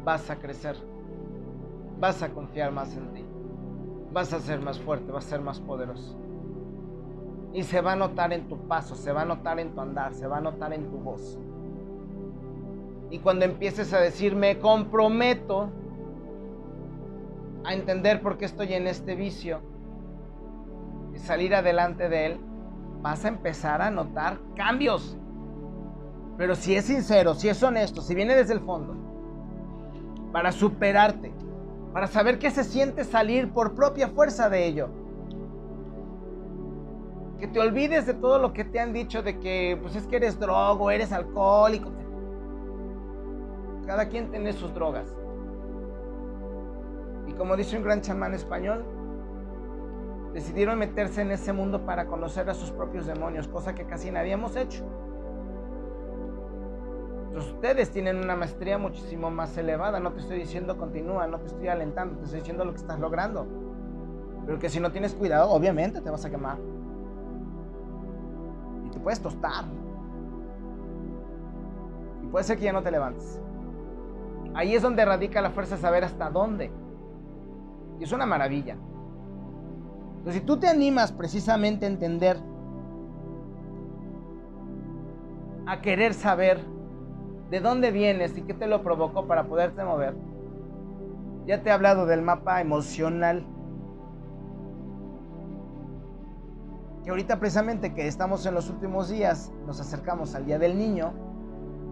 [0.03, 0.75] Vas a crecer.
[1.99, 3.32] Vas a confiar más en ti
[4.13, 6.15] vas a ser más fuerte, vas a ser más poderoso.
[7.53, 10.13] Y se va a notar en tu paso, se va a notar en tu andar,
[10.13, 11.37] se va a notar en tu voz.
[13.09, 15.69] Y cuando empieces a decir, me comprometo
[17.63, 19.61] a entender por qué estoy en este vicio
[21.13, 22.39] y salir adelante de él,
[23.01, 25.17] vas a empezar a notar cambios.
[26.37, 28.95] Pero si es sincero, si es honesto, si viene desde el fondo,
[30.31, 31.31] para superarte,
[31.93, 34.89] para saber qué se siente salir por propia fuerza de ello.
[37.39, 40.15] Que te olvides de todo lo que te han dicho de que pues es que
[40.15, 41.91] eres drogo, eres alcohólico.
[43.85, 45.07] Cada quien tiene sus drogas.
[47.27, 48.83] Y como dice un gran chamán español,
[50.33, 54.31] decidieron meterse en ese mundo para conocer a sus propios demonios, cosa que casi nadie
[54.31, 54.83] hemos hecho
[57.39, 59.99] ustedes tienen una maestría muchísimo más elevada.
[59.99, 62.99] No te estoy diciendo continúa, no te estoy alentando, te estoy diciendo lo que estás
[62.99, 63.47] logrando.
[64.45, 66.57] Pero que si no tienes cuidado, obviamente te vas a quemar.
[68.85, 69.65] Y te puedes tostar.
[72.23, 73.39] Y puede ser que ya no te levantes.
[74.53, 76.71] Ahí es donde radica la fuerza de saber hasta dónde.
[77.99, 78.77] Y es una maravilla.
[80.17, 82.37] Entonces, si tú te animas precisamente a entender,
[85.65, 86.59] a querer saber
[87.49, 90.15] de dónde vienes y qué te lo provocó para poderte mover.
[91.45, 93.45] Ya te he hablado del mapa emocional.
[97.03, 101.11] Que ahorita precisamente que estamos en los últimos días, nos acercamos al Día del Niño.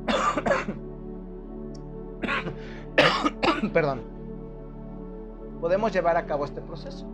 [3.74, 4.02] Perdón.
[5.60, 7.06] Podemos llevar a cabo este proceso.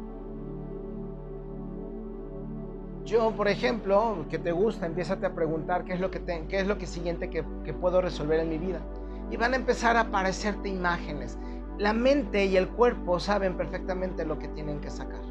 [3.07, 6.67] Yo, por ejemplo, que te gusta, empiezate a preguntar qué es lo que, qué es
[6.67, 8.81] lo que siguiente que, que puedo resolver en mi vida.
[9.31, 11.39] Y van a empezar a aparecerte imágenes.
[11.77, 15.21] La mente y el cuerpo saben perfectamente lo que tienen que sacar.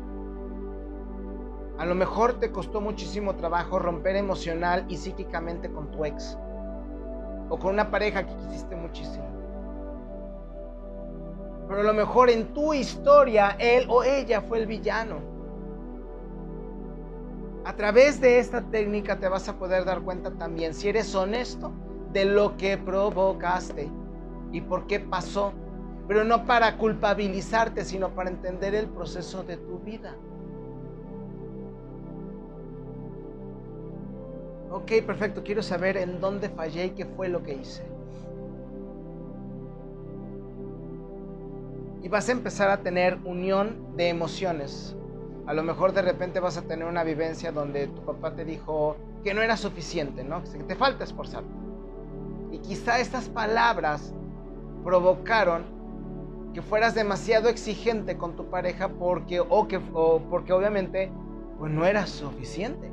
[1.77, 6.39] A lo mejor te costó muchísimo trabajo romper emocional y psíquicamente con tu ex.
[7.51, 9.27] O con una pareja que quisiste muchísimo.
[11.69, 15.36] Pero a lo mejor en tu historia él o ella fue el villano.
[17.67, 21.73] A través de esta técnica te vas a poder dar cuenta también si eres honesto
[22.13, 23.91] de lo que provocaste
[24.53, 25.53] y por qué pasó.
[26.07, 30.15] Pero no para culpabilizarte, sino para entender el proceso de tu vida.
[34.71, 37.83] Ok, perfecto, quiero saber en dónde fallé y qué fue lo que hice.
[42.01, 44.97] Y vas a empezar a tener unión de emociones.
[45.47, 48.97] A lo mejor de repente vas a tener una vivencia donde tu papá te dijo
[49.23, 50.43] que no era suficiente, ¿no?
[50.43, 51.49] Que te falta esforzarte.
[52.51, 54.13] Y quizá estas palabras
[54.83, 55.65] provocaron
[56.53, 61.13] que fueras demasiado exigente con tu pareja porque, o que, o porque obviamente
[61.59, 62.91] pues no era suficiente.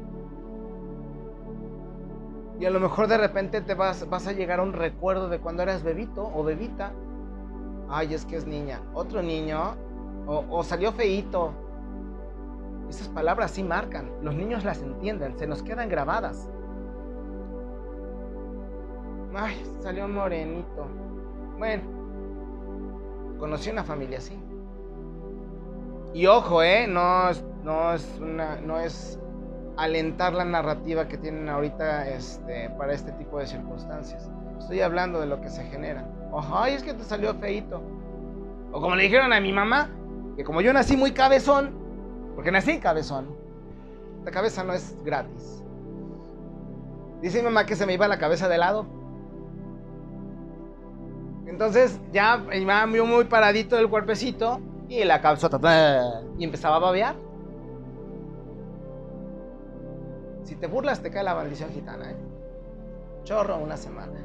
[2.59, 5.39] Y a lo mejor de repente te vas, vas a llegar a un recuerdo de
[5.39, 6.93] cuando eras bebito o bebita.
[7.89, 8.81] Ay, es que es niña.
[8.93, 9.75] Otro niño.
[10.27, 11.53] O, o salió feito.
[12.93, 14.11] Esas palabras sí marcan.
[14.21, 15.35] Los niños las entienden.
[15.39, 16.47] Se nos quedan grabadas.
[19.35, 20.85] Ay, salió morenito.
[21.57, 21.81] Bueno,
[23.39, 24.39] conocí una familia así.
[26.13, 26.85] Y ojo, ¿eh?
[26.85, 27.31] No,
[27.63, 29.19] no, es, una, no es
[29.75, 34.29] alentar la narrativa que tienen ahorita este, para este tipo de circunstancias.
[34.59, 36.07] Estoy hablando de lo que se genera.
[36.31, 37.81] Ay, es que te salió feito.
[38.71, 39.89] O como le dijeron a mi mamá,
[40.37, 41.82] que como yo nací muy cabezón,
[42.35, 43.27] porque nací cabezón,
[44.25, 45.63] la cabeza no es gratis.
[47.21, 48.85] Dice mi mamá que se me iba la cabeza de lado.
[51.45, 54.59] Entonces ya mi mamá vio muy paradito del cuerpecito
[54.89, 55.49] y la cabeza
[56.37, 57.15] y empezaba a babear.
[60.43, 62.15] Si te burlas, te cae la maldición gitana, ¿eh?
[63.23, 64.19] Chorro una semana.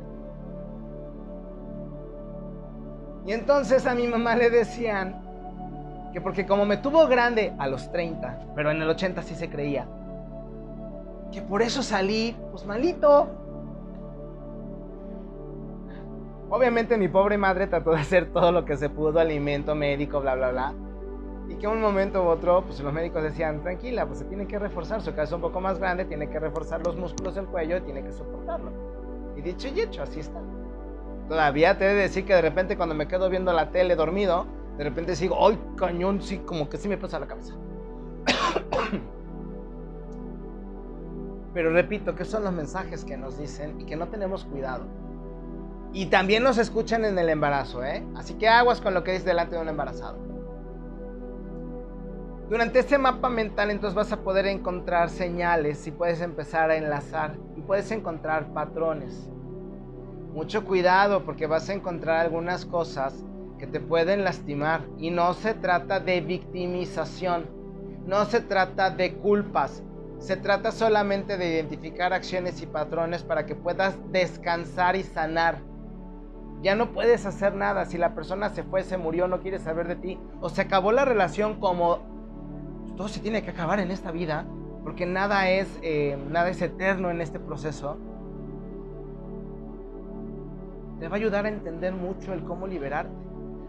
[3.27, 5.28] Y entonces a mi mamá le decían
[6.13, 9.49] que porque como me tuvo grande a los 30, pero en el 80 sí se
[9.49, 9.87] creía,
[11.33, 13.29] que por eso salí, pues malito.
[16.51, 20.35] Obviamente mi pobre madre trató de hacer todo lo que se pudo, alimento médico, bla,
[20.35, 20.75] bla, bla.
[21.49, 24.59] Y que un momento u otro, pues los médicos decían, tranquila, pues se tiene que
[24.59, 27.83] reforzar, su cabeza es un poco más grande, tiene que reforzar los músculos del cuello
[27.83, 28.71] tiene que soportarlo.
[29.37, 30.41] Y dicho y hecho, así está.
[31.29, 34.47] Todavía te he de decir que de repente cuando me quedo viendo la tele dormido,
[34.79, 36.23] de repente sigo, ¡ay, cañón!
[36.23, 37.55] Sí, como que sí me pasa la cabeza.
[41.53, 44.85] Pero repito, que son los mensajes que nos dicen y que no tenemos cuidado.
[45.93, 48.07] Y también nos escuchan en el embarazo, ¿eh?
[48.15, 50.17] Así que aguas con lo que dice delante de un embarazado.
[52.49, 57.35] Durante este mapa mental entonces vas a poder encontrar señales y puedes empezar a enlazar
[57.57, 59.29] y puedes encontrar patrones.
[60.33, 63.25] Mucho cuidado porque vas a encontrar algunas cosas
[63.59, 67.47] que te pueden lastimar y no se trata de victimización,
[68.07, 69.83] no se trata de culpas,
[70.19, 75.61] se trata solamente de identificar acciones y patrones para que puedas descansar y sanar.
[76.63, 79.87] Ya no puedes hacer nada si la persona se fue, se murió, no quiere saber
[79.87, 81.99] de ti o se acabó la relación como
[82.97, 84.45] todo se tiene que acabar en esta vida,
[84.83, 87.97] porque nada es, eh, nada es eterno en este proceso,
[90.99, 93.28] te va a ayudar a entender mucho el cómo liberarte.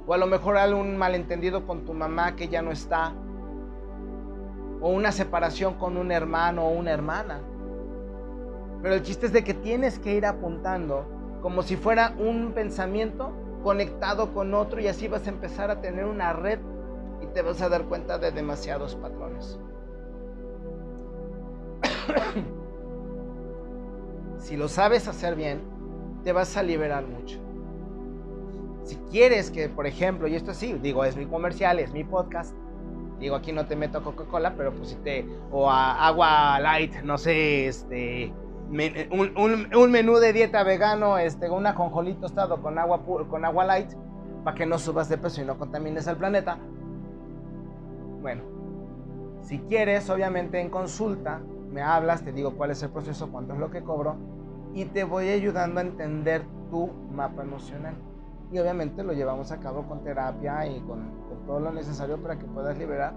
[0.10, 3.14] O a lo mejor algún malentendido con tu mamá que ya no está.
[4.82, 7.42] O una separación con un hermano o una hermana.
[8.82, 11.06] Pero el chiste es de que tienes que ir apuntando
[11.44, 13.32] como si fuera un pensamiento
[13.64, 16.58] conectado con otro y así vas a empezar a tener una red
[17.22, 19.60] y te vas a dar cuenta de demasiados patrones.
[24.40, 25.62] si lo sabes hacer bien,
[26.24, 27.49] te vas a liberar mucho.
[28.90, 32.56] Si quieres que, por ejemplo, y esto sí, digo, es mi comercial, es mi podcast,
[33.20, 37.68] digo, aquí no te meto Coca-Cola, pero pues si te, o agua light, no sé,
[37.68, 38.34] este,
[38.72, 43.92] un, menú de dieta vegano, este, un ajonjolí tostado con agua, con agua light,
[44.44, 46.58] para que no subas de peso y no contamines al planeta,
[48.24, 48.42] bueno,
[49.44, 53.60] si quieres, obviamente en consulta, me hablas, te digo cuál es el proceso, cuánto es
[53.60, 54.16] lo que cobro
[54.74, 58.09] y te voy ayudando a entender tu mapa emocional.
[58.52, 62.46] Y obviamente lo llevamos a cabo con terapia y con, todo lo necesario para que
[62.46, 63.14] puedas liberar.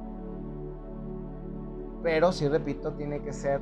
[2.03, 3.61] Pero si repito, tiene que ser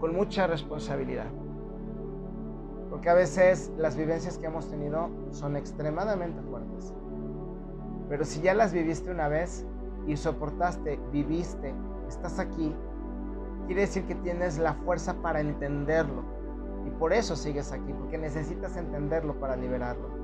[0.00, 1.26] con mucha responsabilidad.
[2.90, 6.92] Porque a veces las vivencias que hemos tenido son extremadamente fuertes.
[8.08, 9.66] Pero si ya las viviste una vez,
[10.06, 11.74] y soportaste, viviste,
[12.08, 12.74] estás aquí,
[13.66, 16.22] quiere decir que tienes la fuerza para entenderlo.
[16.86, 20.21] Y por eso sigues aquí, porque necesitas entenderlo para liberarlo.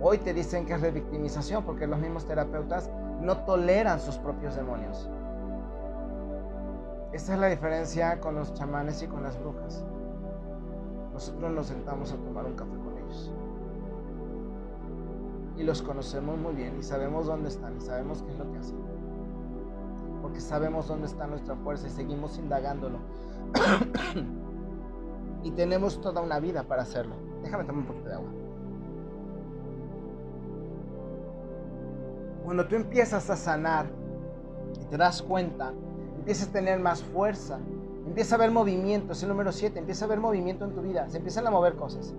[0.00, 2.90] Hoy te dicen que es revictimización porque los mismos terapeutas
[3.20, 5.08] no toleran sus propios demonios.
[7.12, 9.84] Esta es la diferencia con los chamanes y con las brujas.
[11.12, 13.32] Nosotros nos sentamos a tomar un café con ellos.
[15.56, 18.58] Y los conocemos muy bien y sabemos dónde están y sabemos qué es lo que
[18.58, 18.78] hacen.
[20.22, 22.98] Porque sabemos dónde está nuestra fuerza y seguimos indagándolo.
[25.44, 27.14] y tenemos toda una vida para hacerlo.
[27.42, 28.43] Déjame tomar un poquito de agua.
[32.44, 33.86] Cuando tú empiezas a sanar
[34.80, 35.72] y te das cuenta,
[36.18, 37.58] empiezas a tener más fuerza,
[38.06, 41.08] empieza a haber movimiento, es el número 7, empieza a haber movimiento en tu vida,
[41.08, 42.14] se empiezan a mover cosas.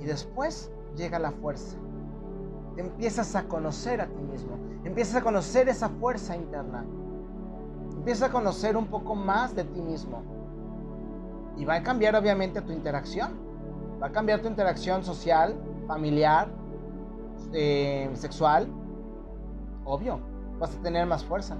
[0.00, 1.76] Y después llega la fuerza.
[2.74, 6.84] Te empiezas a conocer a ti mismo, empiezas a conocer esa fuerza interna,
[7.92, 10.22] empiezas a conocer un poco más de ti mismo.
[11.56, 13.32] Y va a cambiar obviamente tu interacción,
[14.02, 15.54] va a cambiar tu interacción social,
[15.86, 16.48] familiar,
[17.52, 18.68] eh, sexual,
[19.84, 20.20] obvio,
[20.58, 21.56] vas a tener más fuerza.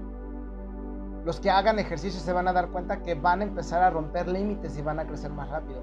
[1.25, 4.29] Los que hagan ejercicio se van a dar cuenta que van a empezar a romper
[4.29, 5.81] límites y van a crecer más rápido.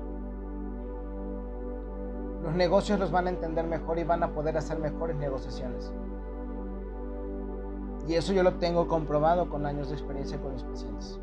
[2.44, 5.94] Los negocios los van a entender mejor y van a poder hacer mejores negociaciones.
[8.08, 11.20] Y eso yo lo tengo comprobado con años de experiencia con mis pacientes.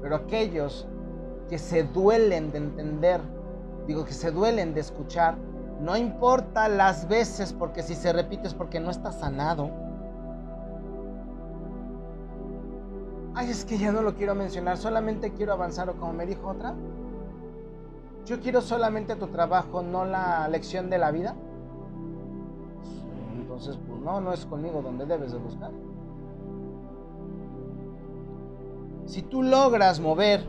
[0.00, 0.88] Pero aquellos
[1.48, 3.20] que se duelen de entender,
[3.86, 5.36] digo que se duelen de escuchar,
[5.80, 9.70] no importa las veces, porque si se repite es porque no está sanado.
[13.34, 16.48] Ay, es que ya no lo quiero mencionar, solamente quiero avanzar o como me dijo
[16.48, 16.74] otra.
[18.26, 21.34] Yo quiero solamente tu trabajo, no la lección de la vida.
[23.34, 25.70] Entonces, pues no, no es conmigo donde debes de buscar.
[29.06, 30.46] Si tú logras mover,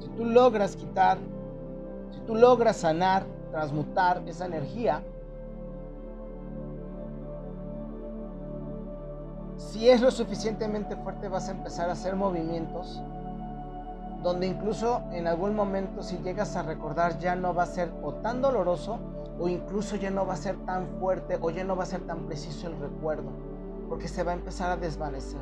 [0.00, 1.18] si tú logras quitar,
[2.10, 5.02] si tú logras sanar, transmutar esa energía.
[9.56, 13.00] Si es lo suficientemente fuerte vas a empezar a hacer movimientos
[14.22, 18.14] donde incluso en algún momento si llegas a recordar ya no va a ser o
[18.14, 18.98] tan doloroso
[19.38, 22.02] o incluso ya no va a ser tan fuerte o ya no va a ser
[22.02, 23.30] tan preciso el recuerdo,
[23.88, 25.40] porque se va a empezar a desvanecer.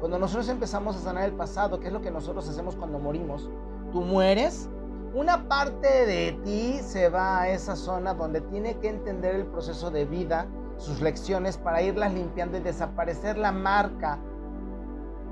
[0.00, 3.48] Cuando nosotros empezamos a sanar el pasado, que es lo que nosotros hacemos cuando morimos,
[3.92, 4.68] tú mueres
[5.14, 9.90] una parte de ti se va a esa zona donde tiene que entender el proceso
[9.90, 10.46] de vida,
[10.76, 14.18] sus lecciones para irlas limpiando y desaparecer la marca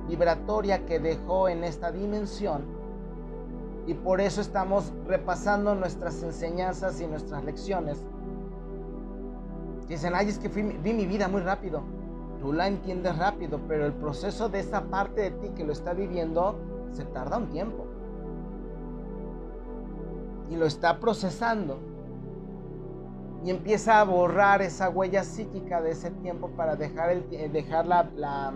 [0.09, 2.65] vibratoria que dejó en esta dimensión.
[3.87, 7.99] Y por eso estamos repasando nuestras enseñanzas y nuestras lecciones.
[9.89, 11.83] Dicen, ay, es que vi mi vida muy rápido.
[12.41, 15.93] Tú la entiendes rápido, pero el proceso de esa parte de ti que lo está
[15.93, 16.59] viviendo
[16.93, 17.86] se tarda un tiempo
[20.51, 21.79] y lo está procesando
[23.47, 27.87] y empieza a borrar esa huella psíquica de ese tiempo para dejar, el, eh, dejar
[27.87, 28.53] la,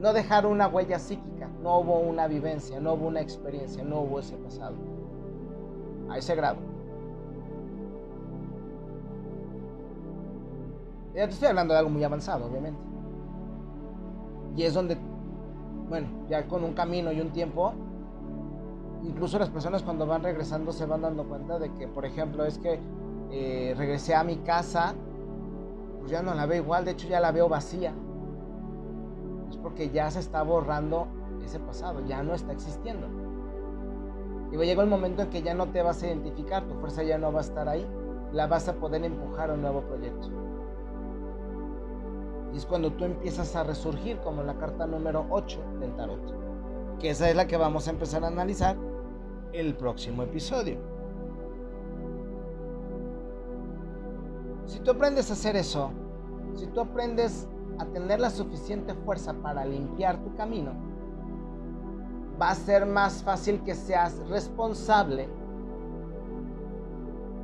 [0.00, 4.18] no dejar una huella psíquica, no hubo una vivencia, no hubo una experiencia, no hubo
[4.18, 4.74] ese pasado,
[6.10, 6.56] a ese grado.
[11.14, 12.80] Ya te estoy hablando de algo muy avanzado, obviamente.
[14.56, 14.98] Y es donde,
[15.88, 17.72] bueno, ya con un camino y un tiempo,
[19.04, 22.58] incluso las personas cuando van regresando se van dando cuenta de que, por ejemplo, es
[22.58, 22.80] que
[23.30, 24.94] eh, regresé a mi casa,
[25.98, 27.92] pues ya no la veo igual, de hecho ya la veo vacía.
[29.50, 31.06] Es porque ya se está borrando
[31.44, 33.06] ese pasado, ya no está existiendo.
[34.52, 37.18] Y llega el momento en que ya no te vas a identificar, tu fuerza ya
[37.18, 37.86] no va a estar ahí,
[38.32, 40.28] la vas a poder empujar a un nuevo proyecto.
[42.52, 46.20] Y es cuando tú empiezas a resurgir como la carta número 8 del tarot.
[47.00, 48.76] Que esa es la que vamos a empezar a analizar
[49.54, 50.78] el próximo episodio.
[54.66, 55.90] Si tú aprendes a hacer eso,
[56.54, 57.48] si tú aprendes
[57.78, 60.72] a tener la suficiente fuerza para limpiar tu camino,
[62.40, 65.28] va a ser más fácil que seas responsable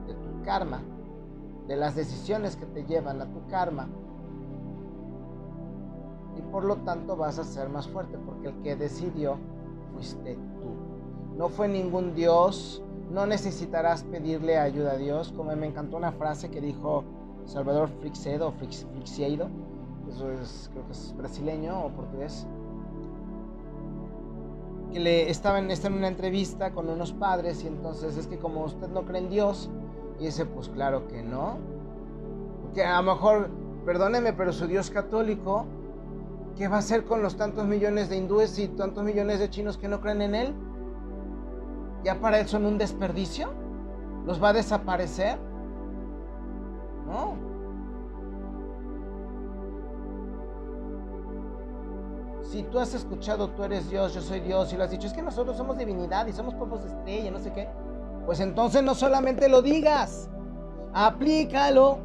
[0.07, 0.83] de tu karma,
[1.69, 3.89] de las decisiones que te llevan a tu karma.
[6.37, 9.39] Y por lo tanto vas a ser más fuerte, porque el que decidió
[9.93, 10.90] fuiste tú
[11.41, 16.51] no fue ningún Dios, no necesitarás pedirle ayuda a Dios, como me encantó una frase
[16.51, 17.03] que dijo
[17.47, 19.49] Salvador Frixedo o Frixiedo,
[20.07, 22.47] eso es, creo que es brasileño o portugués,
[24.93, 28.63] que le estaba en, en una entrevista con unos padres y entonces es que como
[28.63, 29.71] usted no cree en Dios,
[30.19, 31.57] y dice, pues claro que no,
[32.65, 33.49] porque a lo mejor,
[33.87, 35.65] perdóneme, pero su Dios católico,
[36.59, 39.79] ¿qué va a hacer con los tantos millones de hindúes y tantos millones de chinos
[39.79, 40.55] que no creen en él?
[42.05, 43.53] ¿Ya para él son un desperdicio?
[44.25, 45.39] ¿Los va a desaparecer?
[47.07, 47.51] No.
[52.43, 55.13] Si tú has escuchado, tú eres Dios, yo soy Dios, y lo has dicho, es
[55.13, 57.69] que nosotros somos divinidad y somos polvos de estrella, no sé qué,
[58.27, 60.29] pues entonces no solamente lo digas,
[60.93, 61.99] aplícalo.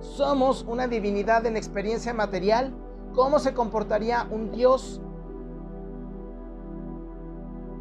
[0.00, 2.74] Somos una divinidad en experiencia material.
[3.14, 5.00] ¿Cómo se comportaría un Dios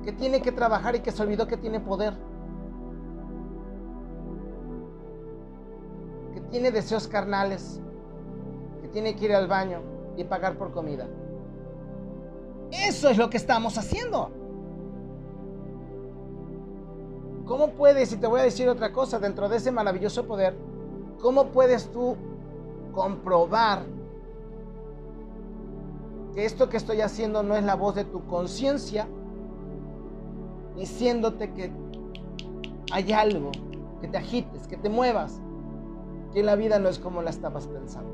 [0.05, 2.13] que tiene que trabajar y que se olvidó que tiene poder?
[6.31, 7.81] Que tiene deseos carnales,
[8.81, 9.81] que tiene que ir al baño
[10.15, 11.07] y pagar por comida.
[12.71, 14.29] Eso es lo que estamos haciendo.
[17.45, 20.55] ¿Cómo puedes, y te voy a decir otra cosa, dentro de ese maravilloso poder,
[21.19, 22.15] cómo puedes tú
[22.93, 23.83] comprobar
[26.33, 29.07] que esto que estoy haciendo no es la voz de tu conciencia,
[30.75, 31.71] diciéndote que
[32.91, 33.51] hay algo,
[34.01, 35.41] que te agites, que te muevas,
[36.33, 38.13] que la vida no es como la estabas pensando.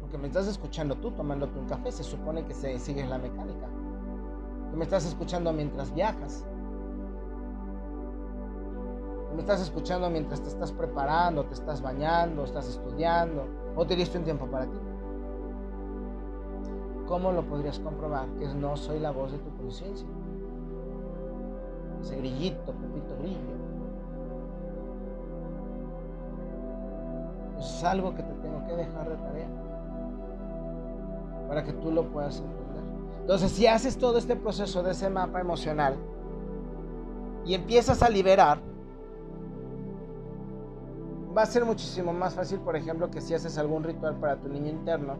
[0.00, 3.68] Porque me estás escuchando tú tomándote un café, se supone que se, sigues la mecánica
[4.76, 6.44] me estás escuchando mientras viajas.
[9.34, 14.16] me estás escuchando mientras te estás preparando, te estás bañando, estás estudiando o te diste
[14.16, 14.78] un tiempo para ti.
[17.06, 18.28] ¿Cómo lo podrías comprobar?
[18.38, 20.08] Que no soy la voz de tu conciencia.
[22.00, 23.54] Ese grillito, Pepito Grillo.
[27.58, 29.48] Es algo que te tengo que dejar de tarea
[31.48, 32.82] para que tú lo puedas entender.
[33.20, 35.96] Entonces, si haces todo este proceso de ese mapa emocional
[37.44, 38.60] y empiezas a liberar,
[41.36, 44.48] va a ser muchísimo más fácil, por ejemplo, que si haces algún ritual para tu
[44.48, 45.14] niño interno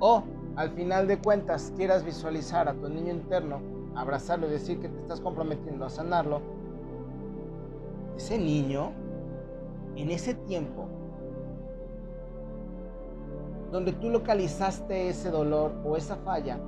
[0.00, 0.22] o
[0.58, 3.60] al final de cuentas quieras visualizar a tu niño interno,
[3.94, 6.40] abrazarlo y decir que te estás comprometiendo a sanarlo,
[8.16, 8.90] ese niño
[9.94, 10.88] en ese tiempo
[13.70, 16.58] donde tú localizaste ese dolor o esa falla,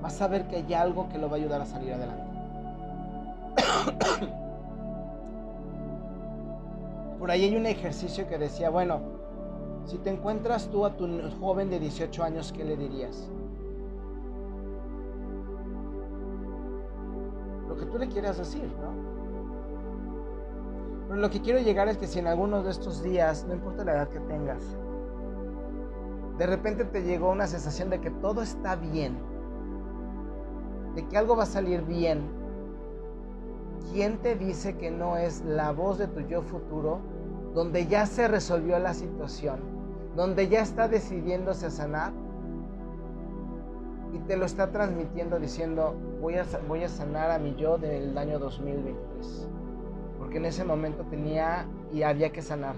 [0.00, 2.24] vas a ver que hay algo que lo va a ayudar a salir adelante.
[7.20, 9.00] Por ahí hay un ejercicio que decía, bueno,
[9.86, 11.06] si te encuentras tú a tu
[11.40, 13.28] joven de 18 años, ¿qué le dirías?
[17.68, 18.92] Lo que tú le quieras decir, ¿no?
[21.08, 23.84] Pero lo que quiero llegar es que si en alguno de estos días, no importa
[23.84, 24.62] la edad que tengas,
[26.38, 29.18] de repente te llegó una sensación de que todo está bien,
[30.94, 32.22] de que algo va a salir bien,
[33.92, 37.00] ¿quién te dice que no es la voz de tu yo futuro
[37.54, 39.60] donde ya se resolvió la situación,
[40.16, 42.12] donde ya está decidiéndose a sanar?
[44.12, 48.16] Y te lo está transmitiendo diciendo, voy a, voy a sanar a mi yo del
[48.16, 49.48] año 2023.
[50.18, 52.74] Porque en ese momento tenía y había que sanar.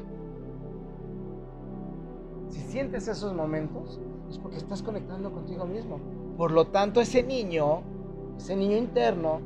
[2.49, 4.01] Si sientes esos momentos,
[4.31, 5.99] es porque estás conectando contigo mismo.
[6.37, 7.83] Por lo tanto, ese niño
[8.39, 9.41] ese niño interno,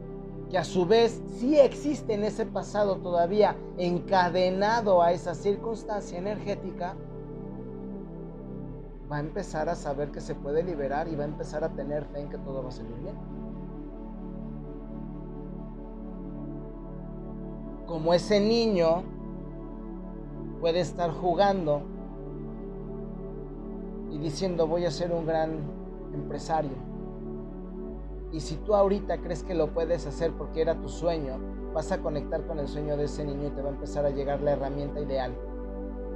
[0.50, 6.96] que a su vez sí existe en ese pasado todavía encadenado a esa circunstancia energética,
[9.10, 12.04] va a empezar a saber que se puede liberar y va a empezar a tener
[12.06, 13.14] fe en que todo va a salir bien.
[17.86, 19.02] Como ese niño
[20.60, 21.82] puede estar jugando
[24.10, 25.58] y diciendo voy a ser un gran
[26.12, 26.87] empresario
[28.32, 31.38] y si tú ahorita crees que lo puedes hacer porque era tu sueño,
[31.72, 34.10] vas a conectar con el sueño de ese niño y te va a empezar a
[34.10, 35.34] llegar la herramienta ideal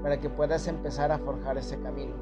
[0.03, 2.15] para que puedas empezar a forjar ese camino.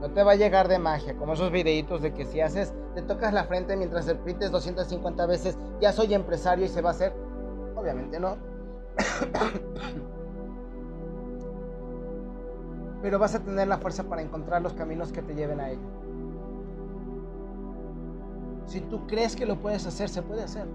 [0.00, 3.02] No te va a llegar de magia, como esos videitos de que si haces, te
[3.02, 7.12] tocas la frente mientras repites 250 veces, ya soy empresario y se va a hacer.
[7.76, 8.36] Obviamente no.
[13.02, 15.82] Pero vas a tener la fuerza para encontrar los caminos que te lleven a ello.
[18.72, 20.66] Si tú crees que lo puedes hacer, se puede hacer.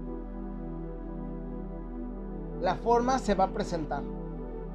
[2.60, 4.04] La forma se va a presentar.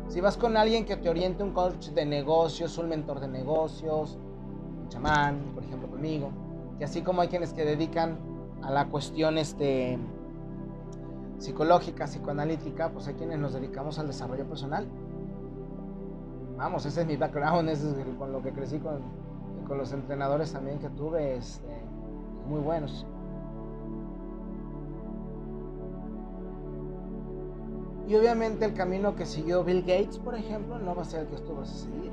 [0.10, 4.18] Si vas con alguien que te oriente, un coach de negocios, un mentor de negocios,
[4.82, 6.32] un chamán, por ejemplo conmigo,
[6.78, 8.18] que así como hay quienes que dedican
[8.62, 9.98] a la cuestión este,
[11.38, 14.86] psicológica, psicoanalítica, pues hay quienes nos dedicamos al desarrollo personal.
[16.58, 19.00] Vamos, ese es mi background, ese es con lo que crecí con,
[19.66, 21.72] con los entrenadores también que tuve, este,
[22.50, 23.08] muy buenos.
[28.08, 31.28] Y obviamente el camino que siguió Bill Gates, por ejemplo, no va a ser el
[31.28, 32.12] que tú vas a seguir.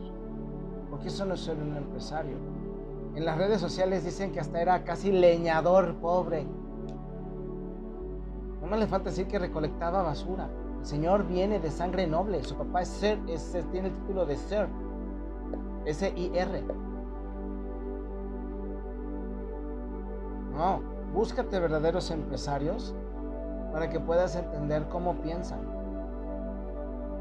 [0.88, 2.36] Porque eso no es ser un empresario.
[3.14, 6.47] En las redes sociales dicen que hasta era casi leñador pobre.
[8.61, 10.49] No me le falta decir que recolectaba basura.
[10.78, 12.43] El Señor viene de sangre noble.
[12.45, 13.18] Su papá es Sir,
[13.72, 14.68] tiene el título de Sir.
[15.86, 16.64] S-I-R.
[20.55, 20.82] No,
[21.12, 22.95] búscate verdaderos empresarios
[23.72, 25.80] para que puedas entender cómo piensan.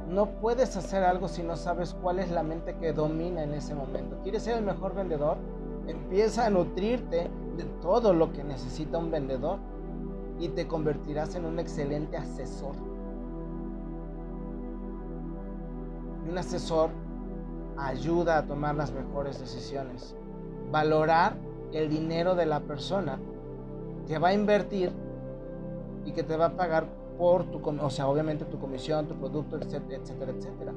[0.10, 3.76] No puedes hacer algo si no sabes cuál es la mente que domina en ese
[3.76, 4.18] momento.
[4.24, 5.38] ¿Quieres ser el mejor vendedor?
[5.88, 9.60] Empieza a nutrirte de todo lo que necesita un vendedor
[10.39, 12.76] y te convertirás en un excelente asesor.
[16.30, 16.89] un asesor
[17.78, 20.16] ayuda a tomar las mejores decisiones.
[20.72, 21.36] Valorar
[21.74, 23.20] el dinero de la persona
[24.07, 24.91] que va a invertir
[26.05, 26.86] y que te va a pagar
[27.20, 30.74] por tu, o sea, obviamente tu comisión, tu producto, etcétera, etcétera, etcétera.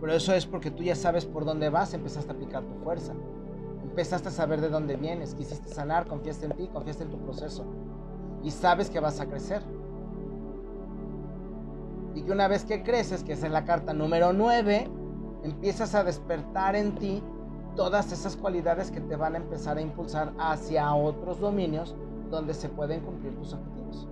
[0.00, 3.12] Pero eso es porque tú ya sabes por dónde vas, empezaste a aplicar tu fuerza.
[3.82, 7.64] Empezaste a saber de dónde vienes, quisiste sanar, confiaste en ti, confiaste en tu proceso.
[8.44, 9.62] Y sabes que vas a crecer.
[12.14, 14.88] Y que una vez que creces, que es la carta número 9,
[15.42, 17.20] empiezas a despertar en ti
[17.74, 21.96] todas esas cualidades que te van a empezar a impulsar hacia otros dominios
[22.34, 24.08] donde se pueden cumplir tus objetivos.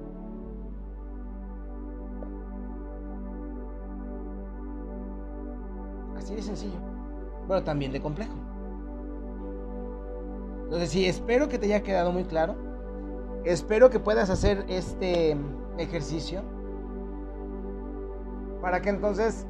[6.16, 6.78] Así de sencillo,
[7.48, 8.34] pero también de complejo.
[10.64, 12.54] Entonces, sí, espero que te haya quedado muy claro.
[13.44, 15.36] Espero que puedas hacer este
[15.78, 16.42] ejercicio
[18.62, 19.46] para que entonces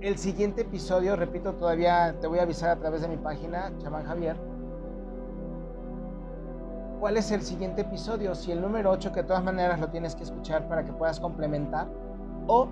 [0.00, 4.04] el siguiente episodio, repito, todavía te voy a avisar a través de mi página, Chamán
[4.04, 4.36] Javier,
[7.02, 10.14] cuál es el siguiente episodio, si el número 8, que de todas maneras lo tienes
[10.14, 11.88] que escuchar para que puedas complementar,
[12.46, 12.68] o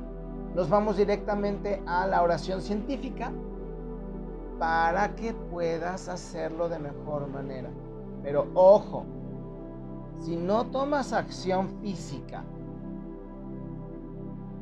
[0.55, 3.33] nos vamos directamente a la oración científica
[4.61, 7.71] para que puedas hacerlo de mejor manera.
[8.23, 9.05] Pero ojo,
[10.21, 12.45] si no tomas acción física,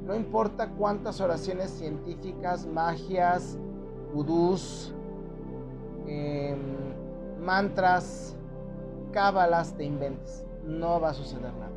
[0.07, 3.59] no importa cuántas oraciones científicas, magias,
[4.14, 4.95] vudús,
[6.07, 6.59] em,
[7.45, 8.38] mantras,
[9.12, 11.72] cábalas te inventes, no va a suceder nada.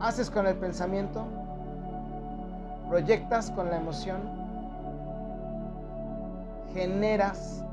[0.00, 1.24] Haces con el pensamiento,
[2.88, 4.20] proyectas con la emoción,
[6.74, 7.64] generas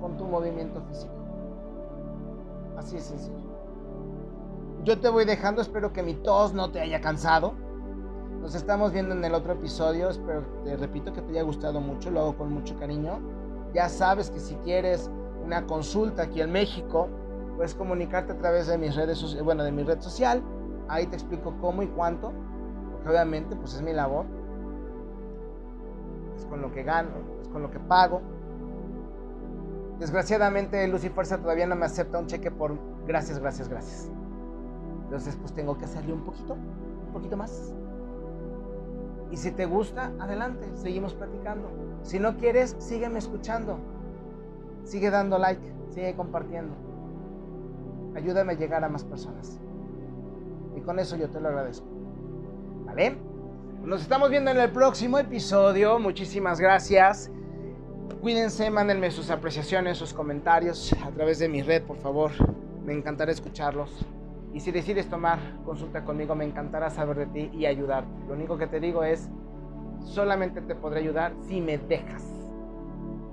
[0.00, 1.12] con tu movimiento físico.
[2.76, 3.50] Así es sencillo.
[4.84, 7.52] Yo te voy dejando, espero que mi tos no te haya cansado.
[8.40, 12.10] Nos estamos viendo en el otro episodio, espero, te repito que te haya gustado mucho,
[12.10, 13.20] lo hago con mucho cariño.
[13.74, 15.10] Ya sabes que si quieres
[15.50, 17.08] una consulta aquí en México,
[17.56, 20.44] puedes comunicarte a través de mis redes bueno, de mi red social.
[20.88, 22.32] Ahí te explico cómo y cuánto,
[22.92, 24.26] porque obviamente pues es mi labor.
[26.36, 27.10] Es con lo que gano,
[27.42, 28.22] es con lo que pago.
[29.98, 32.78] Desgraciadamente Luz y Fuerza todavía no me acepta un cheque por
[33.08, 34.08] gracias, gracias, gracias.
[35.02, 37.74] Entonces pues tengo que hacerle un poquito, un poquito más.
[39.32, 41.68] Y si te gusta, adelante, seguimos platicando.
[42.02, 43.99] Si no quieres, sígueme escuchando.
[44.84, 45.60] Sigue dando like,
[45.90, 46.74] sigue compartiendo.
[48.14, 49.60] Ayúdame a llegar a más personas.
[50.76, 51.86] Y con eso yo te lo agradezco.
[52.86, 53.16] ¿Vale?
[53.84, 55.98] Nos estamos viendo en el próximo episodio.
[55.98, 57.30] Muchísimas gracias.
[58.20, 62.32] Cuídense, mándenme sus apreciaciones, sus comentarios a través de mi red, por favor.
[62.84, 64.06] Me encantará escucharlos.
[64.52, 68.10] Y si decides tomar consulta conmigo, me encantará saber de ti y ayudarte.
[68.26, 69.30] Lo único que te digo es,
[70.02, 72.39] solamente te podré ayudar si me dejas.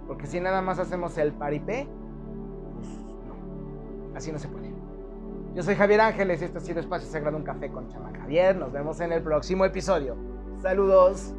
[0.08, 1.88] Porque si nada más hacemos el paripé,
[2.76, 2.88] pues
[3.28, 4.68] no, así no se puede.
[5.54, 8.56] Yo soy Javier Ángeles y esto ha sido Espacio Sagrado Un Café con Chamán Javier.
[8.56, 10.16] Nos vemos en el próximo episodio.
[10.62, 11.34] Saludos.